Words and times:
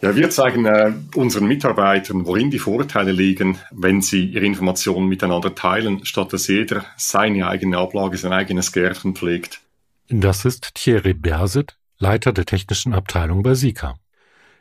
Ja, 0.00 0.14
wir 0.14 0.30
zeigen 0.30 0.64
äh, 0.64 0.92
unseren 1.16 1.48
Mitarbeitern, 1.48 2.24
worin 2.24 2.50
die 2.50 2.60
Vorteile 2.60 3.10
liegen, 3.10 3.58
wenn 3.72 4.00
sie 4.00 4.26
ihre 4.26 4.44
Informationen 4.44 5.08
miteinander 5.08 5.56
teilen, 5.56 6.04
statt 6.04 6.32
dass 6.32 6.46
jeder 6.46 6.84
seine 6.96 7.48
eigene 7.48 7.78
Ablage, 7.78 8.16
sein 8.16 8.32
eigenes 8.32 8.72
Gärtchen 8.72 9.16
pflegt. 9.16 9.60
Das 10.08 10.44
ist 10.44 10.74
Thierry 10.74 11.14
Berset, 11.14 11.76
Leiter 11.98 12.32
der 12.32 12.46
technischen 12.46 12.94
Abteilung 12.94 13.42
bei 13.42 13.54
Sika. 13.54 13.96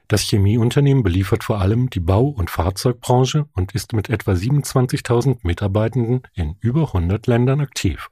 Das 0.07 0.21
Chemieunternehmen 0.21 1.03
beliefert 1.03 1.43
vor 1.43 1.61
allem 1.61 1.91
die 1.91 1.99
Bau- 1.99 2.29
und 2.29 2.49
Fahrzeugbranche 2.49 3.45
und 3.53 3.75
ist 3.75 3.93
mit 3.93 4.09
etwa 4.09 4.31
27.000 4.31 5.39
Mitarbeitenden 5.43 6.23
in 6.33 6.55
über 6.61 6.87
100 6.87 7.27
Ländern 7.27 7.61
aktiv. 7.61 8.09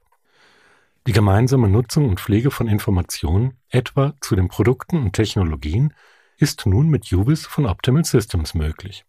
Die 1.08 1.12
gemeinsame 1.12 1.68
Nutzung 1.68 2.08
und 2.08 2.20
Pflege 2.20 2.50
von 2.52 2.68
Informationen, 2.68 3.54
etwa 3.68 4.14
zu 4.20 4.36
den 4.36 4.48
Produkten 4.48 4.98
und 4.98 5.14
Technologien, 5.14 5.92
ist 6.38 6.66
nun 6.66 6.88
mit 6.88 7.06
Juvis 7.06 7.46
von 7.46 7.66
Optimal 7.66 8.04
Systems 8.04 8.54
möglich. 8.54 9.04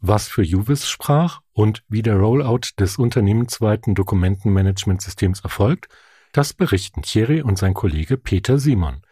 Was 0.00 0.28
für 0.28 0.42
Juvis 0.42 0.88
sprach 0.88 1.40
und 1.52 1.84
wie 1.88 2.02
der 2.02 2.16
Rollout 2.16 2.70
des 2.78 2.96
unternehmensweiten 2.96 3.94
Dokumentenmanagementsystems 3.94 5.40
erfolgt, 5.40 5.88
das 6.32 6.52
berichten 6.54 7.02
Thierry 7.02 7.42
und 7.42 7.58
sein 7.58 7.74
Kollege 7.74 8.16
Peter 8.16 8.58
Simon. 8.58 9.02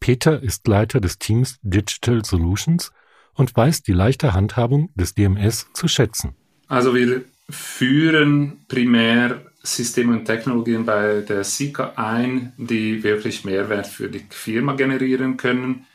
Peter 0.00 0.42
ist 0.42 0.66
Leiter 0.66 1.00
des 1.00 1.18
Teams 1.18 1.58
Digital 1.62 2.24
Solutions 2.24 2.92
und 3.34 3.54
weiß 3.56 3.82
die 3.82 3.92
leichte 3.92 4.32
Handhabung 4.32 4.90
des 4.94 5.14
DMS 5.14 5.68
zu 5.72 5.88
schätzen. 5.88 6.34
Also 6.68 6.94
wir 6.94 7.22
führen 7.48 8.64
primär 8.68 9.42
Systeme 9.62 10.12
und 10.18 10.24
Technologien 10.24 10.84
bei 10.84 11.20
der 11.20 11.44
Sika 11.44 11.92
ein, 11.96 12.52
die 12.56 13.02
wirklich 13.02 13.44
Mehrwert 13.44 13.86
für 13.86 14.08
die 14.08 14.24
Firma 14.30 14.74
generieren 14.74 15.36
können 15.36 15.86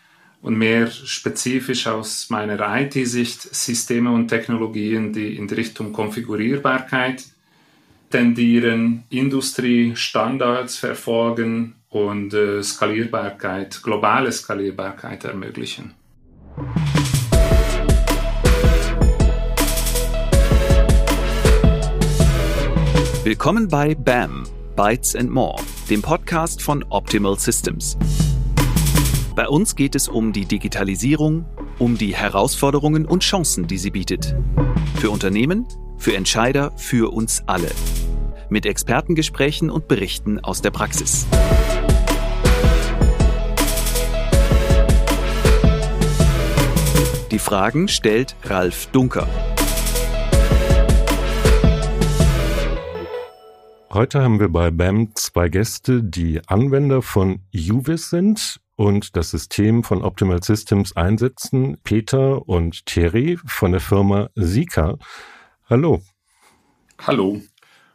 und 0.41 0.57
mehr 0.57 0.87
spezifisch 0.87 1.87
aus 1.87 2.29
meiner 2.29 2.59
IT-Sicht 2.79 3.41
Systeme 3.53 4.11
und 4.11 4.27
Technologien, 4.27 5.13
die 5.13 5.35
in 5.35 5.49
Richtung 5.49 5.91
Konfigurierbarkeit 5.91 7.25
tendieren, 8.09 9.03
Industriestandards 9.09 10.77
verfolgen 10.77 11.75
und 11.89 12.33
äh, 12.33 12.63
Skalierbarkeit, 12.63 13.81
globale 13.83 14.31
Skalierbarkeit 14.31 15.25
ermöglichen. 15.25 15.93
Willkommen 23.23 23.67
bei 23.67 23.93
BAM, 23.93 24.47
Bytes 24.75 25.15
and 25.15 25.29
More, 25.29 25.61
dem 25.89 26.01
Podcast 26.01 26.61
von 26.61 26.83
Optimal 26.89 27.37
Systems. 27.37 27.97
Bei 29.39 29.47
uns 29.47 29.77
geht 29.77 29.95
es 29.95 30.09
um 30.09 30.33
die 30.33 30.43
Digitalisierung, 30.43 31.45
um 31.77 31.97
die 31.97 32.13
Herausforderungen 32.13 33.05
und 33.05 33.23
Chancen, 33.23 33.67
die 33.67 33.77
sie 33.77 33.89
bietet. 33.89 34.35
Für 34.95 35.11
Unternehmen, 35.11 35.65
für 35.97 36.13
Entscheider, 36.13 36.73
für 36.75 37.13
uns 37.13 37.43
alle. 37.47 37.71
Mit 38.49 38.65
Expertengesprächen 38.65 39.69
und 39.69 39.87
Berichten 39.87 40.39
aus 40.39 40.61
der 40.61 40.71
Praxis. 40.71 41.25
Die 47.31 47.39
Fragen 47.39 47.87
stellt 47.87 48.35
Ralf 48.43 48.87
Dunker. 48.87 49.25
Heute 53.93 54.21
haben 54.21 54.41
wir 54.41 54.49
bei 54.49 54.69
BAM 54.69 55.15
zwei 55.15 55.47
Gäste, 55.47 56.03
die 56.03 56.41
Anwender 56.45 57.01
von 57.01 57.39
UVIS 57.55 58.09
sind 58.09 58.59
und 58.79 59.17
das 59.17 59.31
System 59.31 59.83
von 59.83 60.01
Optimal 60.01 60.41
Systems 60.41 60.95
einsetzen. 60.95 61.77
Peter 61.83 62.47
und 62.47 62.85
Thierry 62.85 63.37
von 63.45 63.73
der 63.73 63.81
Firma 63.81 64.29
Sika. 64.35 64.97
Hallo. 65.69 66.01
Hallo. 67.05 67.41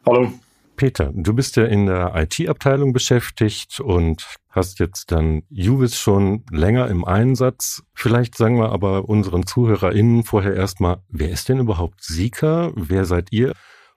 Hallo. 0.04 0.30
Peter, 0.76 1.10
du 1.14 1.32
bist 1.32 1.56
ja 1.56 1.64
in 1.64 1.86
der 1.86 2.12
IT-Abteilung 2.14 2.92
beschäftigt 2.92 3.80
und 3.80 4.26
hast 4.50 4.78
jetzt 4.78 5.10
dann 5.10 5.44
Juvis 5.48 5.98
schon 5.98 6.44
länger 6.50 6.88
im 6.88 7.06
Einsatz. 7.06 7.82
Vielleicht 7.94 8.36
sagen 8.36 8.58
wir 8.58 8.70
aber 8.70 9.08
unseren 9.08 9.46
ZuhörerInnen 9.46 10.22
vorher 10.22 10.54
erstmal, 10.54 10.98
wer 11.08 11.30
ist 11.30 11.48
denn 11.48 11.60
überhaupt 11.60 12.04
Sika? 12.04 12.72
Wer 12.74 13.06
seid 13.06 13.32
ihr? 13.32 13.54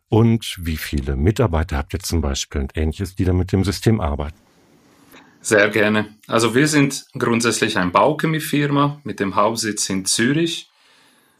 Und 0.07 0.55
wie 0.61 0.77
viele 0.77 1.17
Mitarbeiter 1.17 1.75
habt 1.75 1.93
ihr 1.93 1.99
zum 1.99 2.21
Beispiel 2.21 2.61
und 2.61 2.77
ähnliches, 2.77 3.13
die 3.15 3.25
da 3.25 3.33
mit 3.33 3.51
dem 3.51 3.65
System 3.65 3.99
arbeiten? 3.99 4.46
Sehr 5.47 5.69
gerne. 5.69 6.13
Also 6.27 6.55
wir 6.55 6.67
sind 6.67 7.05
grundsätzlich 7.17 7.77
eine 7.77 7.89
Bauchemiefirma 7.91 8.99
mit 9.05 9.21
dem 9.21 9.37
Hauptsitz 9.37 9.89
in 9.89 10.03
Zürich. 10.03 10.69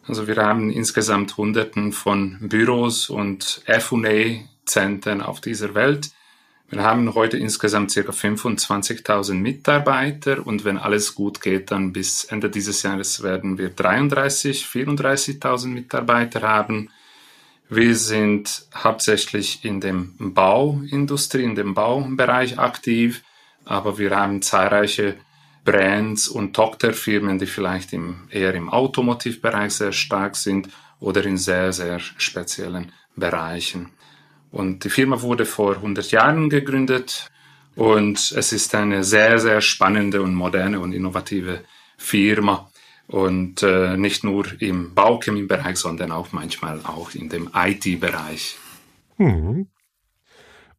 Also 0.08 0.30
wir 0.30 0.38
haben 0.38 0.70
insgesamt 0.70 1.36
Hunderten 1.36 1.92
von 1.92 2.38
Büros 2.40 3.10
und 3.10 3.62
F&A-Zentren 3.66 5.22
auf 5.22 5.42
dieser 5.42 5.76
Welt. 5.76 6.12
Wir 6.70 6.84
haben 6.84 7.16
heute 7.16 7.36
insgesamt 7.36 7.94
ca. 7.94 8.00
25.000 8.00 9.34
Mitarbeiter 9.34 10.48
und 10.48 10.64
wenn 10.64 10.78
alles 10.78 11.14
gut 11.14 11.42
geht, 11.42 11.72
dann 11.72 11.92
bis 11.92 12.24
Ende 12.24 12.50
dieses 12.50 12.84
Jahres 12.84 13.24
werden 13.24 13.58
wir 13.58 13.72
33, 13.72 14.64
34.000 14.64 15.68
Mitarbeiter 15.68 16.44
haben. 16.44 16.92
Wir 17.68 17.94
sind 17.94 18.68
hauptsächlich 18.74 19.66
in 19.66 19.82
dem 19.82 20.14
Bauindustrie, 20.18 21.44
in 21.44 21.56
dem 21.56 21.74
Baubereich 21.74 22.58
aktiv 22.58 23.22
aber 23.68 23.98
wir 23.98 24.16
haben 24.16 24.42
zahlreiche 24.42 25.16
Brands 25.64 26.30
und 26.30 26.54
Tochterfirmen, 26.54 27.40
die 27.40 27.46
vielleicht 27.46 27.92
im, 27.94 28.28
eher 28.30 28.56
im 28.56 28.70
Automotivbereich 28.70 29.74
sehr 29.74 29.92
stark 29.92 30.36
sind 30.36 30.70
oder 31.00 31.26
in 31.26 31.38
sehr, 31.38 31.74
sehr 31.74 32.00
speziellen 32.00 32.92
Bereichen. 33.16 33.90
Und 34.52 34.86
die 34.86 34.90
Firma 34.90 35.22
wurde 35.22 35.46
vor 35.46 35.76
100 35.76 36.12
Jahren 36.12 36.50
gegründet 36.50 37.30
und 37.76 38.32
es 38.32 38.54
ist 38.54 38.74
eine 38.76 39.04
sehr, 39.04 39.40
sehr 39.40 39.62
spannende 39.62 40.22
und 40.22 40.34
moderne 40.34 40.80
und 40.80 40.94
innovative 40.94 41.66
Firma. 41.98 42.72
Und 43.08 43.64
äh, 43.64 43.96
nicht 43.96 44.24
nur 44.24 44.46
im 44.60 44.94
Bauchemiebereich, 44.94 45.78
sondern 45.78 46.12
auch 46.12 46.32
manchmal 46.32 46.82
auch 46.84 47.14
in 47.14 47.30
dem 47.30 47.50
IT-Bereich. 47.54 48.58
Mhm. 49.18 49.68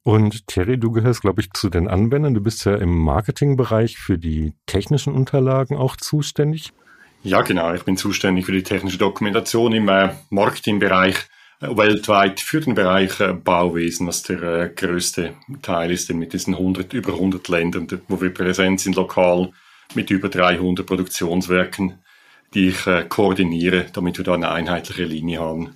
Und 0.09 0.47
Thierry, 0.47 0.79
du 0.79 0.91
gehörst, 0.91 1.21
glaube 1.21 1.43
ich, 1.43 1.53
zu 1.53 1.69
den 1.69 1.87
Anwendern. 1.87 2.33
Du 2.33 2.41
bist 2.41 2.65
ja 2.65 2.75
im 2.77 2.97
Marketingbereich 2.99 3.99
für 3.99 4.17
die 4.17 4.55
technischen 4.65 5.13
Unterlagen 5.13 5.77
auch 5.77 5.99
zuständig. 5.99 6.73
Ja, 7.25 7.43
genau. 7.43 7.75
Ich 7.75 7.83
bin 7.83 7.99
zuständig 7.99 8.47
für 8.47 8.53
die 8.53 8.63
technische 8.63 8.97
Dokumentation 8.97 9.75
im 9.75 9.87
äh, 9.91 10.15
Marketingbereich 10.31 11.15
äh, 11.61 11.77
weltweit 11.77 12.41
für 12.41 12.63
den 12.63 12.75
Bereich 12.75 13.21
äh, 13.21 13.35
Bauwesen, 13.35 14.07
was 14.07 14.23
der 14.23 14.43
äh, 14.43 14.71
größte 14.75 15.35
Teil 15.61 15.91
ist, 15.91 16.11
mit 16.15 16.33
diesen 16.33 16.55
100, 16.55 16.95
über 16.95 17.13
100 17.13 17.47
Ländern, 17.49 17.87
wo 18.09 18.19
wir 18.19 18.33
präsent 18.33 18.81
sind, 18.81 18.97
lokal 18.97 19.53
mit 19.95 20.11
über 20.11 20.31
300 20.31 20.87
Produktionswerken, 20.87 21.99
die 22.55 22.69
ich 22.69 22.87
äh, 22.87 23.05
koordiniere, 23.07 23.85
damit 23.93 24.17
wir 24.17 24.25
da 24.25 24.33
eine 24.33 24.51
einheitliche 24.53 25.05
Linie 25.05 25.41
haben. 25.41 25.75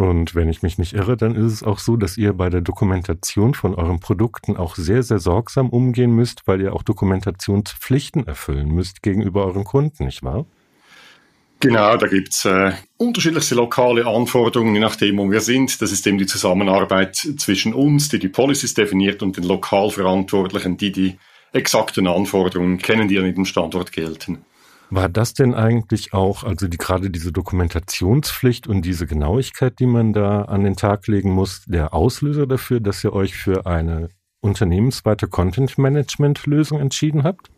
Und 0.00 0.34
wenn 0.34 0.48
ich 0.48 0.62
mich 0.62 0.78
nicht 0.78 0.94
irre, 0.94 1.18
dann 1.18 1.34
ist 1.34 1.52
es 1.52 1.62
auch 1.62 1.78
so, 1.78 1.98
dass 1.98 2.16
ihr 2.16 2.32
bei 2.32 2.48
der 2.48 2.62
Dokumentation 2.62 3.52
von 3.52 3.74
euren 3.74 4.00
Produkten 4.00 4.56
auch 4.56 4.74
sehr, 4.76 5.02
sehr 5.02 5.18
sorgsam 5.18 5.68
umgehen 5.68 6.10
müsst, 6.12 6.46
weil 6.46 6.62
ihr 6.62 6.72
auch 6.72 6.82
Dokumentationspflichten 6.82 8.26
erfüllen 8.26 8.68
müsst 8.68 9.02
gegenüber 9.02 9.44
euren 9.44 9.64
Kunden, 9.64 10.06
nicht 10.06 10.22
wahr? 10.22 10.46
Genau, 11.60 11.98
da 11.98 12.06
gibt's 12.06 12.46
äh, 12.46 12.72
unterschiedlichste 12.96 13.56
lokale 13.56 14.06
Anforderungen, 14.06 14.72
je 14.72 14.80
nachdem, 14.80 15.18
wo 15.18 15.30
wir 15.30 15.42
sind. 15.42 15.82
Das 15.82 15.92
ist 15.92 16.06
eben 16.06 16.16
die 16.16 16.24
Zusammenarbeit 16.24 17.16
zwischen 17.16 17.74
uns, 17.74 18.08
die 18.08 18.18
die 18.18 18.30
Policies 18.30 18.72
definiert, 18.72 19.22
und 19.22 19.36
den 19.36 19.44
Lokalverantwortlichen, 19.44 20.78
die 20.78 20.92
die 20.92 21.18
exakten 21.52 22.06
Anforderungen 22.06 22.78
kennen, 22.78 23.06
die 23.06 23.18
an 23.18 23.26
jedem 23.26 23.44
Standort 23.44 23.92
gelten. 23.92 24.46
War 24.92 25.08
das 25.08 25.34
denn 25.34 25.54
eigentlich 25.54 26.12
auch, 26.12 26.42
also 26.42 26.66
die, 26.66 26.76
gerade 26.76 27.10
diese 27.10 27.30
Dokumentationspflicht 27.30 28.66
und 28.66 28.82
diese 28.82 29.06
Genauigkeit, 29.06 29.78
die 29.78 29.86
man 29.86 30.12
da 30.12 30.42
an 30.42 30.64
den 30.64 30.74
Tag 30.74 31.06
legen 31.06 31.30
muss, 31.30 31.62
der 31.66 31.94
Auslöser 31.94 32.48
dafür, 32.48 32.80
dass 32.80 33.04
ihr 33.04 33.12
euch 33.12 33.36
für 33.36 33.66
eine 33.66 34.08
unternehmensweite 34.40 35.28
Content-Management-Lösung 35.28 36.80
entschieden 36.80 37.22
habt? 37.22 37.50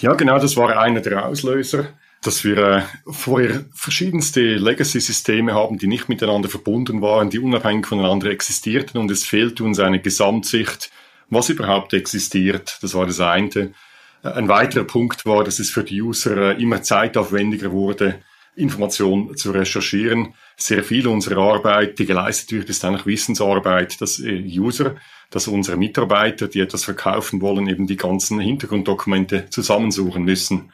Ja, 0.00 0.14
genau, 0.14 0.38
das 0.38 0.56
war 0.56 0.78
einer 0.78 1.00
der 1.00 1.26
Auslöser, 1.26 1.86
dass 2.22 2.44
wir 2.44 2.58
äh, 2.58 2.82
vorher 3.06 3.64
verschiedenste 3.72 4.54
Legacy-Systeme 4.54 5.52
haben, 5.52 5.78
die 5.78 5.88
nicht 5.88 6.08
miteinander 6.08 6.48
verbunden 6.48 7.02
waren, 7.02 7.30
die 7.30 7.40
unabhängig 7.40 7.86
voneinander 7.86 8.30
existierten 8.30 8.98
und 8.98 9.10
es 9.10 9.24
fehlte 9.24 9.64
uns 9.64 9.80
eine 9.80 10.00
Gesamtsicht, 10.00 10.92
was 11.28 11.48
überhaupt 11.48 11.92
existiert. 11.92 12.78
Das 12.82 12.94
war 12.94 13.06
das 13.06 13.20
eine. 13.20 13.72
Ein 14.22 14.48
weiterer 14.48 14.84
Punkt 14.84 15.24
war, 15.24 15.44
dass 15.44 15.58
es 15.58 15.70
für 15.70 15.82
die 15.82 16.02
User 16.02 16.36
äh, 16.36 16.62
immer 16.62 16.82
zeitaufwendiger 16.82 17.72
wurde, 17.72 18.20
Informationen 18.54 19.36
zu 19.36 19.50
recherchieren. 19.52 20.34
Sehr 20.56 20.84
viel 20.84 21.06
unserer 21.06 21.40
Arbeit, 21.40 21.98
die 21.98 22.06
geleistet 22.06 22.52
wird, 22.52 22.68
ist 22.68 22.84
eigentlich 22.84 23.06
Wissensarbeit, 23.06 24.00
dass 24.00 24.18
äh, 24.20 24.42
User, 24.58 24.96
dass 25.30 25.48
unsere 25.48 25.78
Mitarbeiter, 25.78 26.48
die 26.48 26.60
etwas 26.60 26.84
verkaufen 26.84 27.40
wollen, 27.40 27.66
eben 27.68 27.86
die 27.86 27.96
ganzen 27.96 28.40
Hintergrunddokumente 28.40 29.48
zusammensuchen 29.48 30.24
müssen. 30.24 30.72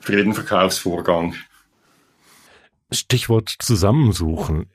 für 0.00 0.16
jeden 0.16 0.32
Verkaufsvorgang. 0.32 1.34
Stichwort 2.90 3.54
Zusammensuchen. 3.60 4.70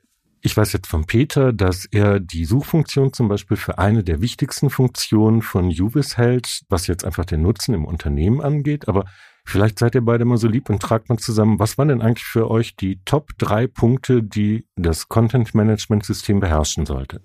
Ich 0.46 0.56
weiß 0.56 0.74
jetzt 0.74 0.86
von 0.86 1.06
Peter, 1.06 1.52
dass 1.52 1.86
er 1.90 2.20
die 2.20 2.44
Suchfunktion 2.44 3.12
zum 3.12 3.26
Beispiel 3.26 3.56
für 3.56 3.78
eine 3.78 4.04
der 4.04 4.20
wichtigsten 4.20 4.70
Funktionen 4.70 5.42
von 5.42 5.70
Juvis 5.70 6.18
hält, 6.18 6.60
was 6.68 6.86
jetzt 6.86 7.04
einfach 7.04 7.24
den 7.24 7.42
Nutzen 7.42 7.74
im 7.74 7.84
Unternehmen 7.84 8.40
angeht. 8.40 8.86
Aber 8.86 9.06
vielleicht 9.44 9.80
seid 9.80 9.96
ihr 9.96 10.02
beide 10.02 10.24
mal 10.24 10.36
so 10.36 10.46
lieb 10.46 10.70
und 10.70 10.80
tragt 10.80 11.08
mal 11.08 11.18
zusammen, 11.18 11.58
was 11.58 11.78
waren 11.78 11.88
denn 11.88 12.00
eigentlich 12.00 12.24
für 12.24 12.48
euch 12.48 12.76
die 12.76 13.00
Top 13.04 13.30
drei 13.38 13.66
Punkte, 13.66 14.22
die 14.22 14.64
das 14.76 15.08
Content 15.08 15.52
Management 15.52 16.04
System 16.04 16.38
beherrschen 16.38 16.86
sollte? 16.86 17.20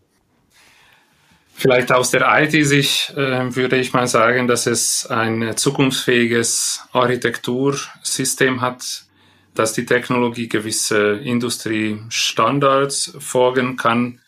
Vielleicht 1.54 1.92
aus 1.92 2.10
der 2.10 2.26
IT-Sicht 2.42 3.12
äh, 3.12 3.56
würde 3.56 3.78
ich 3.78 3.94
mal 3.94 4.08
sagen, 4.08 4.48
dass 4.48 4.66
es 4.66 5.06
ein 5.06 5.56
zukunftsfähiges 5.56 6.88
Architektursystem 6.92 8.62
hat, 8.62 9.06
dass 9.54 9.74
die 9.74 9.86
Technologie 9.86 10.48
gewisse 10.48 11.20
Industriestandards 11.24 13.18
folgen 13.20 13.76
kann 13.76 14.20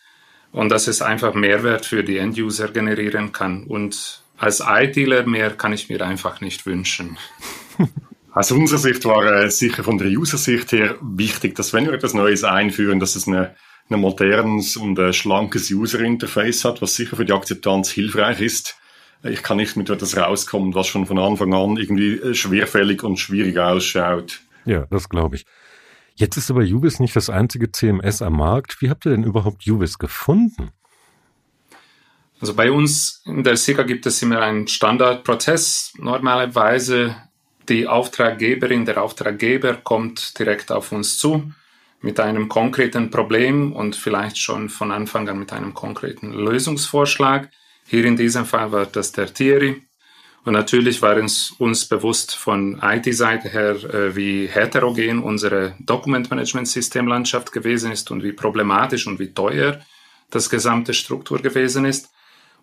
und 0.52 0.70
dass 0.70 0.88
es 0.88 1.02
einfach 1.02 1.34
Mehrwert 1.34 1.86
für 1.86 2.04
die 2.04 2.18
End-User 2.18 2.68
generieren 2.70 3.32
kann. 3.32 3.64
Und 3.64 4.22
als 4.38 4.62
ITler 4.66 5.26
mehr 5.26 5.52
kann 5.52 5.74
ich 5.74 5.90
mir 5.90 6.06
einfach 6.06 6.42
nicht 6.42 6.66
wünschen. 6.66 7.18
Aus 8.36 8.52
unserer 8.52 8.80
Sicht 8.80 9.06
war 9.06 9.26
äh, 9.26 9.50
sicher 9.52 9.84
von 9.84 10.00
der 10.00 10.08
User-Sicht 10.08 10.72
her 10.72 10.96
wichtig, 11.02 11.54
dass 11.54 11.72
wenn 11.72 11.86
wir 11.86 11.94
etwas 11.94 12.16
Neues 12.16 12.44
einführen, 12.44 13.00
dass 13.00 13.16
es 13.16 13.28
eine, 13.28 13.56
ein 13.90 14.00
modernes 14.00 14.76
und 14.76 14.98
äh, 14.98 15.14
schlankes 15.14 15.70
User-Interface 15.70 16.66
hat, 16.66 16.82
was 16.82 16.96
sicher 16.96 17.16
für 17.16 17.26
die 17.26 17.34
Akzeptanz 17.34 17.92
hilfreich 17.92 18.42
ist. 18.42 18.76
Ich 19.22 19.44
kann 19.44 19.58
nicht 19.58 19.78
mit 19.78 19.90
etwas 19.92 20.18
rauskommen, 20.18 20.74
was 20.74 20.88
schon 20.88 21.06
von 21.06 21.20
Anfang 21.20 21.54
an 21.54 21.78
irgendwie 21.78 22.16
äh, 22.16 22.34
schwerfällig 22.34 23.04
und 23.04 23.18
schwierig 23.18 23.60
ausschaut. 23.60 24.42
Ja, 24.66 24.86
das 24.90 25.10
glaube 25.10 25.36
ich. 25.36 25.46
Jetzt 26.16 26.38
ist 26.38 26.52
aber 26.52 26.62
Ubis 26.62 27.00
nicht 27.00 27.16
das 27.16 27.30
einzige 27.30 27.72
CMS 27.72 28.22
am 28.22 28.38
Markt. 28.38 28.82
Wie 28.82 28.90
habt 28.90 29.06
ihr 29.06 29.12
denn 29.12 29.24
überhaupt 29.24 29.68
Ubis 29.68 29.98
gefunden? 29.98 30.72
Also 32.40 32.54
bei 32.54 32.72
uns 32.72 33.22
in 33.26 33.44
der 33.44 33.56
SIGA 33.56 33.84
gibt 33.84 34.06
es 34.06 34.22
immer 34.22 34.42
einen 34.42 34.68
Standardprozess. 34.68 35.94
Normalerweise 35.98 37.16
die 37.70 37.88
Auftraggeberin, 37.88 38.86
der 38.86 39.02
Auftraggeber 39.02 39.76
kommt 39.76 40.38
direkt 40.38 40.72
auf 40.72 40.92
uns 40.92 41.18
zu 41.18 41.52
mit 42.02 42.20
einem 42.20 42.50
konkreten 42.50 43.10
Problem 43.10 43.72
und 43.72 43.96
vielleicht 43.96 44.38
schon 44.38 44.68
von 44.68 44.92
Anfang 44.92 45.28
an 45.30 45.40
mit 45.40 45.54
einem 45.54 45.74
konkreten 45.74 46.34
Lösungsvorschlag. 46.34 47.50
Hier 47.88 48.04
in 48.04 48.18
diesem 48.18 48.46
Fall 48.46 48.72
war 48.74 48.86
das 48.86 49.14
der 49.14 49.34
Thierry. 49.34 49.84
Und 50.46 50.54
natürlich 50.54 51.02
war 51.02 51.16
es 51.18 51.52
uns 51.58 51.86
bewusst 51.86 52.36
von 52.36 52.80
IT-Seite 52.82 53.48
her, 53.50 53.76
äh, 53.76 54.16
wie 54.16 54.48
heterogen 54.48 55.24
unsere 55.24 55.76
Dokumentmanagement-Systemlandschaft 55.80 57.52
gewesen 57.54 57.92
ist 57.92 58.12
und 58.12 58.24
wie 58.24 58.34
problematisch 58.34 59.08
und 59.08 59.20
wie 59.20 59.34
teuer 59.34 59.80
das 60.32 60.50
gesamte 60.50 60.94
Struktur 60.94 61.42
gewesen 61.42 61.86
ist. 61.86 62.12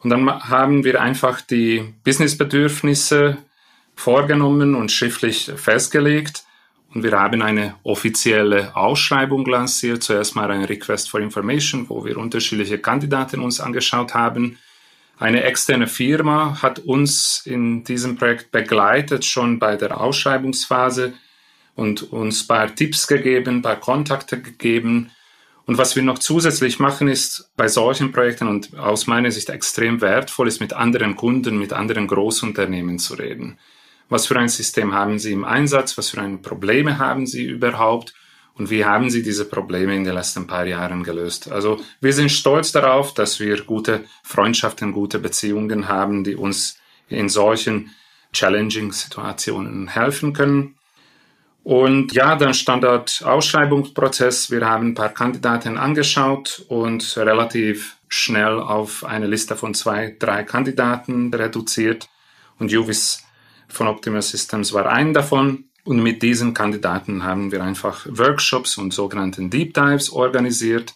Und 0.00 0.10
dann 0.10 0.28
haben 0.28 0.84
wir 0.84 1.00
einfach 1.00 1.40
die 1.40 1.94
Businessbedürfnisse 2.04 3.38
vorgenommen 3.94 4.74
und 4.74 4.92
schriftlich 4.92 5.50
festgelegt. 5.56 6.44
Und 6.92 7.02
wir 7.02 7.12
haben 7.12 7.40
eine 7.40 7.76
offizielle 7.82 8.76
Ausschreibung 8.76 9.46
lanciert. 9.46 10.02
Zuerst 10.02 10.34
mal 10.34 10.50
ein 10.50 10.64
Request 10.64 11.10
for 11.10 11.20
Information, 11.20 11.88
wo 11.88 12.04
wir 12.04 12.18
unterschiedliche 12.18 12.78
Kandidaten 12.78 13.40
uns 13.40 13.60
angeschaut 13.60 14.12
haben 14.12 14.58
eine 15.20 15.42
externe 15.44 15.86
Firma 15.86 16.62
hat 16.62 16.78
uns 16.78 17.42
in 17.44 17.84
diesem 17.84 18.16
Projekt 18.16 18.50
begleitet, 18.50 19.26
schon 19.26 19.58
bei 19.58 19.76
der 19.76 20.00
Ausschreibungsphase 20.00 21.12
und 21.74 22.10
uns 22.10 22.42
ein 22.42 22.48
paar 22.48 22.74
Tipps 22.74 23.06
gegeben, 23.06 23.56
ein 23.56 23.62
paar 23.62 23.78
Kontakte 23.78 24.40
gegeben. 24.40 25.10
Und 25.66 25.76
was 25.76 25.94
wir 25.94 26.02
noch 26.02 26.18
zusätzlich 26.18 26.78
machen, 26.78 27.06
ist 27.06 27.50
bei 27.54 27.68
solchen 27.68 28.12
Projekten 28.12 28.48
und 28.48 28.76
aus 28.78 29.06
meiner 29.06 29.30
Sicht 29.30 29.50
extrem 29.50 30.00
wertvoll 30.00 30.48
ist, 30.48 30.60
mit 30.60 30.72
anderen 30.72 31.16
Kunden, 31.16 31.58
mit 31.58 31.74
anderen 31.74 32.06
Großunternehmen 32.06 32.98
zu 32.98 33.14
reden. 33.14 33.58
Was 34.08 34.26
für 34.26 34.38
ein 34.38 34.48
System 34.48 34.94
haben 34.94 35.18
Sie 35.18 35.32
im 35.32 35.44
Einsatz? 35.44 35.98
Was 35.98 36.10
für 36.10 36.20
eine 36.22 36.38
Probleme 36.38 36.98
haben 36.98 37.26
Sie 37.26 37.44
überhaupt? 37.44 38.14
Und 38.54 38.70
wie 38.70 38.84
haben 38.84 39.10
Sie 39.10 39.22
diese 39.22 39.46
Probleme 39.46 39.96
in 39.96 40.04
den 40.04 40.14
letzten 40.14 40.46
paar 40.46 40.66
Jahren 40.66 41.02
gelöst? 41.02 41.50
Also 41.50 41.80
wir 42.00 42.12
sind 42.12 42.30
stolz 42.30 42.72
darauf, 42.72 43.14
dass 43.14 43.40
wir 43.40 43.62
gute 43.62 44.04
Freundschaften, 44.22 44.92
gute 44.92 45.18
Beziehungen 45.18 45.88
haben, 45.88 46.24
die 46.24 46.36
uns 46.36 46.78
in 47.08 47.28
solchen 47.28 47.90
challenging 48.32 48.92
Situationen 48.92 49.88
helfen 49.88 50.32
können. 50.32 50.76
Und 51.62 52.12
ja, 52.12 52.36
dann 52.36 52.54
Standard-Ausschreibungsprozess. 52.54 54.50
Wir 54.50 54.66
haben 54.66 54.88
ein 54.88 54.94
paar 54.94 55.10
Kandidaten 55.10 55.76
angeschaut 55.76 56.64
und 56.68 57.16
relativ 57.16 57.98
schnell 58.08 58.58
auf 58.58 59.04
eine 59.04 59.26
Liste 59.26 59.56
von 59.56 59.74
zwei, 59.74 60.16
drei 60.18 60.42
Kandidaten 60.42 61.32
reduziert. 61.32 62.08
Und 62.58 62.70
Juvis 62.70 63.24
von 63.68 63.86
Optimal 63.86 64.22
Systems 64.22 64.72
war 64.72 64.86
ein 64.86 65.14
davon. 65.14 65.69
Und 65.84 66.02
mit 66.02 66.22
diesen 66.22 66.54
Kandidaten 66.54 67.24
haben 67.24 67.52
wir 67.52 67.62
einfach 67.62 68.06
Workshops 68.08 68.76
und 68.76 68.92
sogenannten 68.92 69.50
Deep 69.50 69.74
Dives 69.74 70.10
organisiert. 70.10 70.94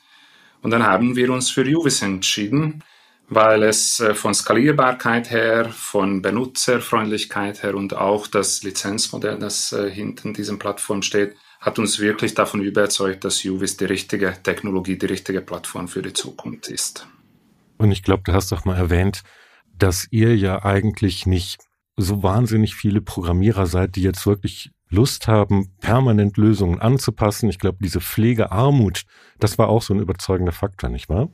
Und 0.62 0.70
dann 0.70 0.84
haben 0.84 1.16
wir 1.16 1.30
uns 1.30 1.50
für 1.50 1.66
Juvis 1.66 2.02
entschieden, 2.02 2.82
weil 3.28 3.62
es 3.62 4.00
äh, 4.00 4.14
von 4.14 4.34
Skalierbarkeit 4.34 5.30
her, 5.30 5.70
von 5.70 6.22
Benutzerfreundlichkeit 6.22 7.62
her 7.62 7.74
und 7.74 7.94
auch 7.94 8.26
das 8.26 8.62
Lizenzmodell, 8.62 9.38
das 9.38 9.72
äh, 9.72 9.90
hinter 9.90 10.32
diesem 10.32 10.58
Plattform 10.58 11.02
steht, 11.02 11.34
hat 11.60 11.78
uns 11.78 11.98
wirklich 11.98 12.34
davon 12.34 12.60
überzeugt, 12.60 13.24
dass 13.24 13.42
Juvis 13.42 13.78
die 13.78 13.86
richtige 13.86 14.36
Technologie, 14.42 14.98
die 14.98 15.06
richtige 15.06 15.40
Plattform 15.40 15.88
für 15.88 16.02
die 16.02 16.12
Zukunft 16.12 16.68
ist. 16.68 17.06
Und 17.78 17.90
ich 17.90 18.02
glaube, 18.02 18.22
du 18.24 18.34
hast 18.34 18.52
doch 18.52 18.66
mal 18.66 18.76
erwähnt, 18.76 19.22
dass 19.78 20.06
ihr 20.10 20.36
ja 20.36 20.62
eigentlich 20.62 21.26
nicht 21.26 21.62
so 21.96 22.22
wahnsinnig 22.22 22.74
viele 22.74 23.00
Programmierer 23.00 23.66
seid, 23.66 23.96
die 23.96 24.02
jetzt 24.02 24.26
wirklich 24.26 24.70
Lust 24.90 25.26
haben, 25.28 25.72
permanent 25.80 26.36
Lösungen 26.36 26.80
anzupassen. 26.80 27.48
Ich 27.48 27.58
glaube, 27.58 27.78
diese 27.80 28.00
Pflegearmut, 28.00 29.02
das 29.38 29.58
war 29.58 29.68
auch 29.68 29.82
so 29.82 29.94
ein 29.94 30.00
überzeugender 30.00 30.52
Faktor, 30.52 30.90
nicht 30.90 31.08
wahr? 31.08 31.28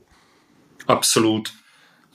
Absolut. 0.87 1.53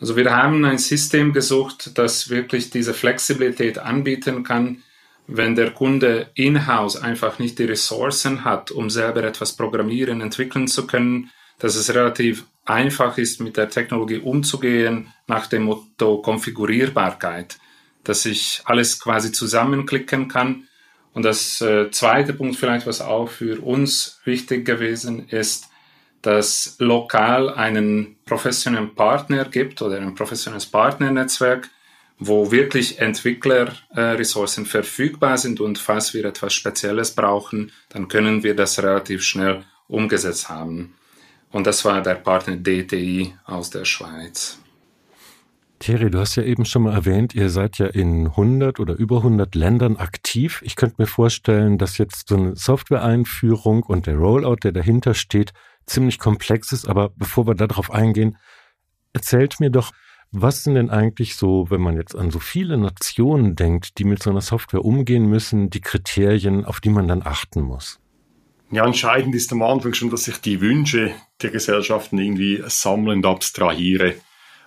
Also 0.01 0.17
wir 0.17 0.35
haben 0.35 0.65
ein 0.65 0.79
System 0.79 1.33
gesucht, 1.33 1.97
das 1.99 2.29
wirklich 2.29 2.71
diese 2.71 2.95
Flexibilität 2.95 3.79
anbieten 3.79 4.43
kann, 4.43 4.83
wenn 5.27 5.55
der 5.55 5.71
Kunde 5.71 6.31
in-house 6.35 6.97
einfach 6.97 7.39
nicht 7.39 7.59
die 7.59 7.65
Ressourcen 7.65 8.45
hat, 8.45 8.71
um 8.71 8.91
selber 8.91 9.25
etwas 9.25 9.55
programmieren, 9.55 10.21
entwickeln 10.21 10.69
zu 10.69 10.87
können, 10.87 11.31
dass 11.59 11.75
es 11.75 11.95
relativ 11.95 12.45
einfach 12.65 13.17
ist, 13.19 13.41
mit 13.41 13.57
der 13.57 13.71
Technologie 13.71 14.19
umzugehen, 14.19 15.13
nach 15.27 15.47
dem 15.47 15.65
Motto 15.65 16.21
Konfigurierbarkeit 16.21 17.59
dass 18.07 18.25
ich 18.25 18.63
alles 18.65 19.01
quasi 19.01 19.33
zusammenklicken 19.33 20.29
kann. 20.29 20.69
Und 21.13 21.25
das 21.25 21.61
äh, 21.61 21.91
zweite 21.91 22.33
Punkt 22.35 22.57
vielleicht, 22.57 22.87
was 22.87 23.01
auch 23.01 23.29
für 23.29 23.63
uns 23.63 24.21
wichtig 24.25 24.65
gewesen 24.65 25.29
ist, 25.29 25.69
dass 26.23 26.77
lokal 26.79 27.51
einen 27.51 28.17
professionellen 28.25 28.95
Partner 28.95 29.45
gibt 29.45 29.83
oder 29.83 29.99
ein 29.99 30.15
professionelles 30.15 30.67
Partnernetzwerk, 30.67 31.69
wo 32.19 32.51
wirklich 32.51 32.99
Entwicklerressourcen 32.99 34.65
äh, 34.65 34.69
verfügbar 34.69 35.37
sind 35.39 35.61
und 35.61 35.79
falls 35.79 36.15
wir 36.15 36.25
etwas 36.25 36.55
Spezielles 36.55 37.15
brauchen, 37.15 37.73
dann 37.89 38.09
können 38.09 38.43
wir 38.43 38.55
das 38.55 38.83
relativ 38.83 39.23
schnell 39.23 39.65
umgesetzt 39.89 40.49
haben. 40.49 40.95
Und 41.51 41.67
das 41.67 41.85
war 41.85 42.03
der 42.03 42.17
Partner 42.17 42.57
DTI 42.57 43.35
aus 43.45 43.71
der 43.71 43.85
Schweiz. 43.85 44.59
Thierry, 45.79 46.11
du 46.11 46.19
hast 46.19 46.37
ja 46.37 46.43
eben 46.43 46.65
schon 46.65 46.83
mal 46.83 46.95
erwähnt, 46.95 47.35
ihr 47.35 47.51
seid 47.51 47.79
ja 47.79 47.87
in 47.87 48.29
100 48.29 48.81
oder 48.81 48.95
über 48.95 49.19
100 49.19 49.55
Ländern 49.55 49.97
aktiv. 49.97 50.63
Ich 50.65 50.75
könnte 50.75 50.97
mir 50.99 51.07
vorstellen, 51.07 51.77
dass 51.77 51.99
jetzt 51.99 52.29
so 52.29 52.37
eine 52.37 52.57
Software-Einführung 52.57 53.83
und 53.83 54.07
der 54.07 54.17
Rollout, 54.17 54.57
der 54.63 54.73
dahinter 54.73 55.15
steht, 55.15 55.53
ziemlich 55.85 56.19
komplex 56.19 56.73
ist. 56.73 56.89
Aber 56.89 57.11
bevor 57.11 57.47
wir 57.47 57.55
darauf 57.55 57.91
eingehen, 57.91 58.39
erzählt 59.13 59.61
mir 59.61 59.71
doch, 59.71 59.93
was 60.33 60.65
sind 60.65 60.75
denn 60.75 60.91
eigentlich 60.91 61.37
so, 61.37 61.71
wenn 61.71 61.81
man 61.81 61.97
jetzt 61.97 62.17
an 62.17 62.31
so 62.31 62.39
viele 62.39 62.77
Nationen 62.79 63.55
denkt, 63.55 63.99
die 63.99 64.05
mit 64.05 64.23
so 64.23 64.31
einer 64.31 64.41
Software 64.41 64.85
umgehen 64.85 65.27
müssen, 65.27 65.71
die 65.71 65.81
Kriterien, 65.81 66.65
auf 66.65 66.81
die 66.81 66.91
man 66.91 67.07
dann 67.07 67.23
achten 67.23 67.63
muss? 67.63 68.01
Ja, 68.71 68.85
entscheidend 68.85 69.35
ist 69.35 69.53
am 69.53 69.63
Anfang 69.63 69.95
schon, 69.95 70.11
dass 70.11 70.27
ich 70.27 70.39
die 70.39 70.61
Wünsche 70.61 71.13
der 71.41 71.51
Gesellschaften 71.51 72.19
irgendwie 72.19 72.63
sammelnd 72.67 73.25
abstrahiere. 73.25 74.15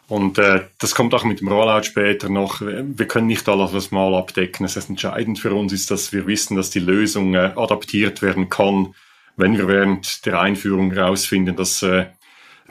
Und 0.09 0.39
äh, 0.39 0.61
das 0.79 0.95
kommt 0.95 1.13
auch 1.13 1.23
mit 1.23 1.39
dem 1.39 1.49
Rollout 1.49 1.83
später 1.83 2.29
noch. 2.29 2.61
Wir 2.61 3.07
können 3.07 3.27
nicht 3.27 3.47
alles 3.47 3.91
mal 3.91 4.15
abdecken. 4.15 4.65
Es 4.65 4.75
ist 4.75 4.89
entscheidend 4.89 5.37
für 5.37 5.53
uns 5.53 5.71
ist, 5.71 5.91
dass 5.91 6.11
wir 6.11 6.25
wissen, 6.25 6.57
dass 6.57 6.71
die 6.71 6.79
Lösung 6.79 7.35
äh, 7.35 7.51
adaptiert 7.55 8.23
werden 8.23 8.49
kann, 8.49 8.95
wenn 9.37 9.55
wir 9.55 9.67
während 9.67 10.25
der 10.25 10.41
Einführung 10.41 10.91
herausfinden, 10.91 11.55
dass 11.55 11.83
äh, 11.83 12.07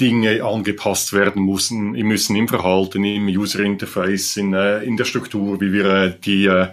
Dinge 0.01 0.43
angepasst 0.45 1.13
werden 1.13 1.45
müssen, 1.45 1.93
müssen 1.93 2.35
im 2.35 2.49
Verhalten, 2.49 3.05
im 3.05 3.29
User 3.29 3.61
Interface, 3.61 4.37
in, 4.37 4.53
äh, 4.53 4.83
in 4.83 4.97
der 4.97 5.05
Struktur, 5.05 5.61
wie 5.61 5.73
wir 5.73 5.87
äh, 5.87 6.19
die 6.19 6.47
äh, 6.47 6.69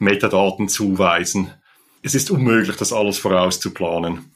Metadaten 0.00 0.68
zuweisen. 0.68 1.52
es 2.02 2.16
ist 2.16 2.30
unmöglich, 2.30 2.76
das 2.76 2.92
alles 2.92 3.18
vorauszuplanen. 3.18 4.32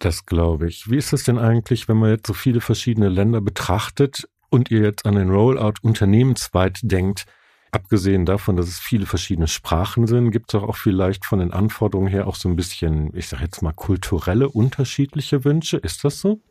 Das 0.00 0.26
glaube 0.26 0.68
ich. 0.68 0.90
Wie 0.90 0.96
ist 0.96 1.12
es 1.12 1.22
denn 1.22 1.38
eigentlich, 1.38 1.88
wenn 1.88 1.96
man 1.96 2.10
jetzt 2.10 2.26
so 2.26 2.32
viele 2.32 2.60
verschiedene 2.60 3.08
Länder 3.08 3.40
betrachtet 3.40 4.28
und 4.52 4.70
ihr 4.70 4.82
jetzt 4.82 5.06
an 5.06 5.14
den 5.14 5.30
Rollout 5.30 5.74
unternehmensweit 5.82 6.78
denkt? 6.82 7.24
Abgesehen 7.70 8.26
davon, 8.26 8.56
dass 8.56 8.68
es 8.68 8.78
viele 8.78 9.06
verschiedene 9.06 9.48
Sprachen 9.48 10.06
sind, 10.06 10.30
gibt 10.30 10.52
es 10.52 10.60
auch 10.60 10.76
vielleicht 10.76 11.24
von 11.24 11.38
den 11.38 11.52
Anforderungen 11.52 12.08
her 12.08 12.26
auch 12.26 12.34
so 12.34 12.50
ein 12.50 12.54
bisschen, 12.54 13.16
ich 13.16 13.28
sage 13.28 13.44
jetzt 13.44 13.62
mal, 13.62 13.72
kulturelle 13.72 14.50
unterschiedliche 14.50 15.44
Wünsche. 15.46 15.78
Ist 15.78 16.04
das 16.04 16.20
so? 16.20 16.42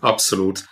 Absolut. 0.00 0.64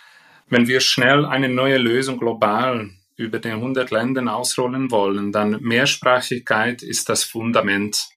Wenn 0.47 0.67
wir 0.67 0.79
schnell 0.79 1.23
eine 1.25 1.49
neue 1.49 1.77
Lösung 1.77 2.17
global 2.17 2.89
über 3.15 3.37
den 3.37 3.53
100 3.53 3.91
Ländern 3.91 4.27
ausrollen 4.27 4.89
wollen, 4.89 5.31
dann 5.31 5.61
Mehrsprachigkeit 5.61 6.81
ist 6.81 7.09
das 7.09 7.23
Fundament. 7.23 8.07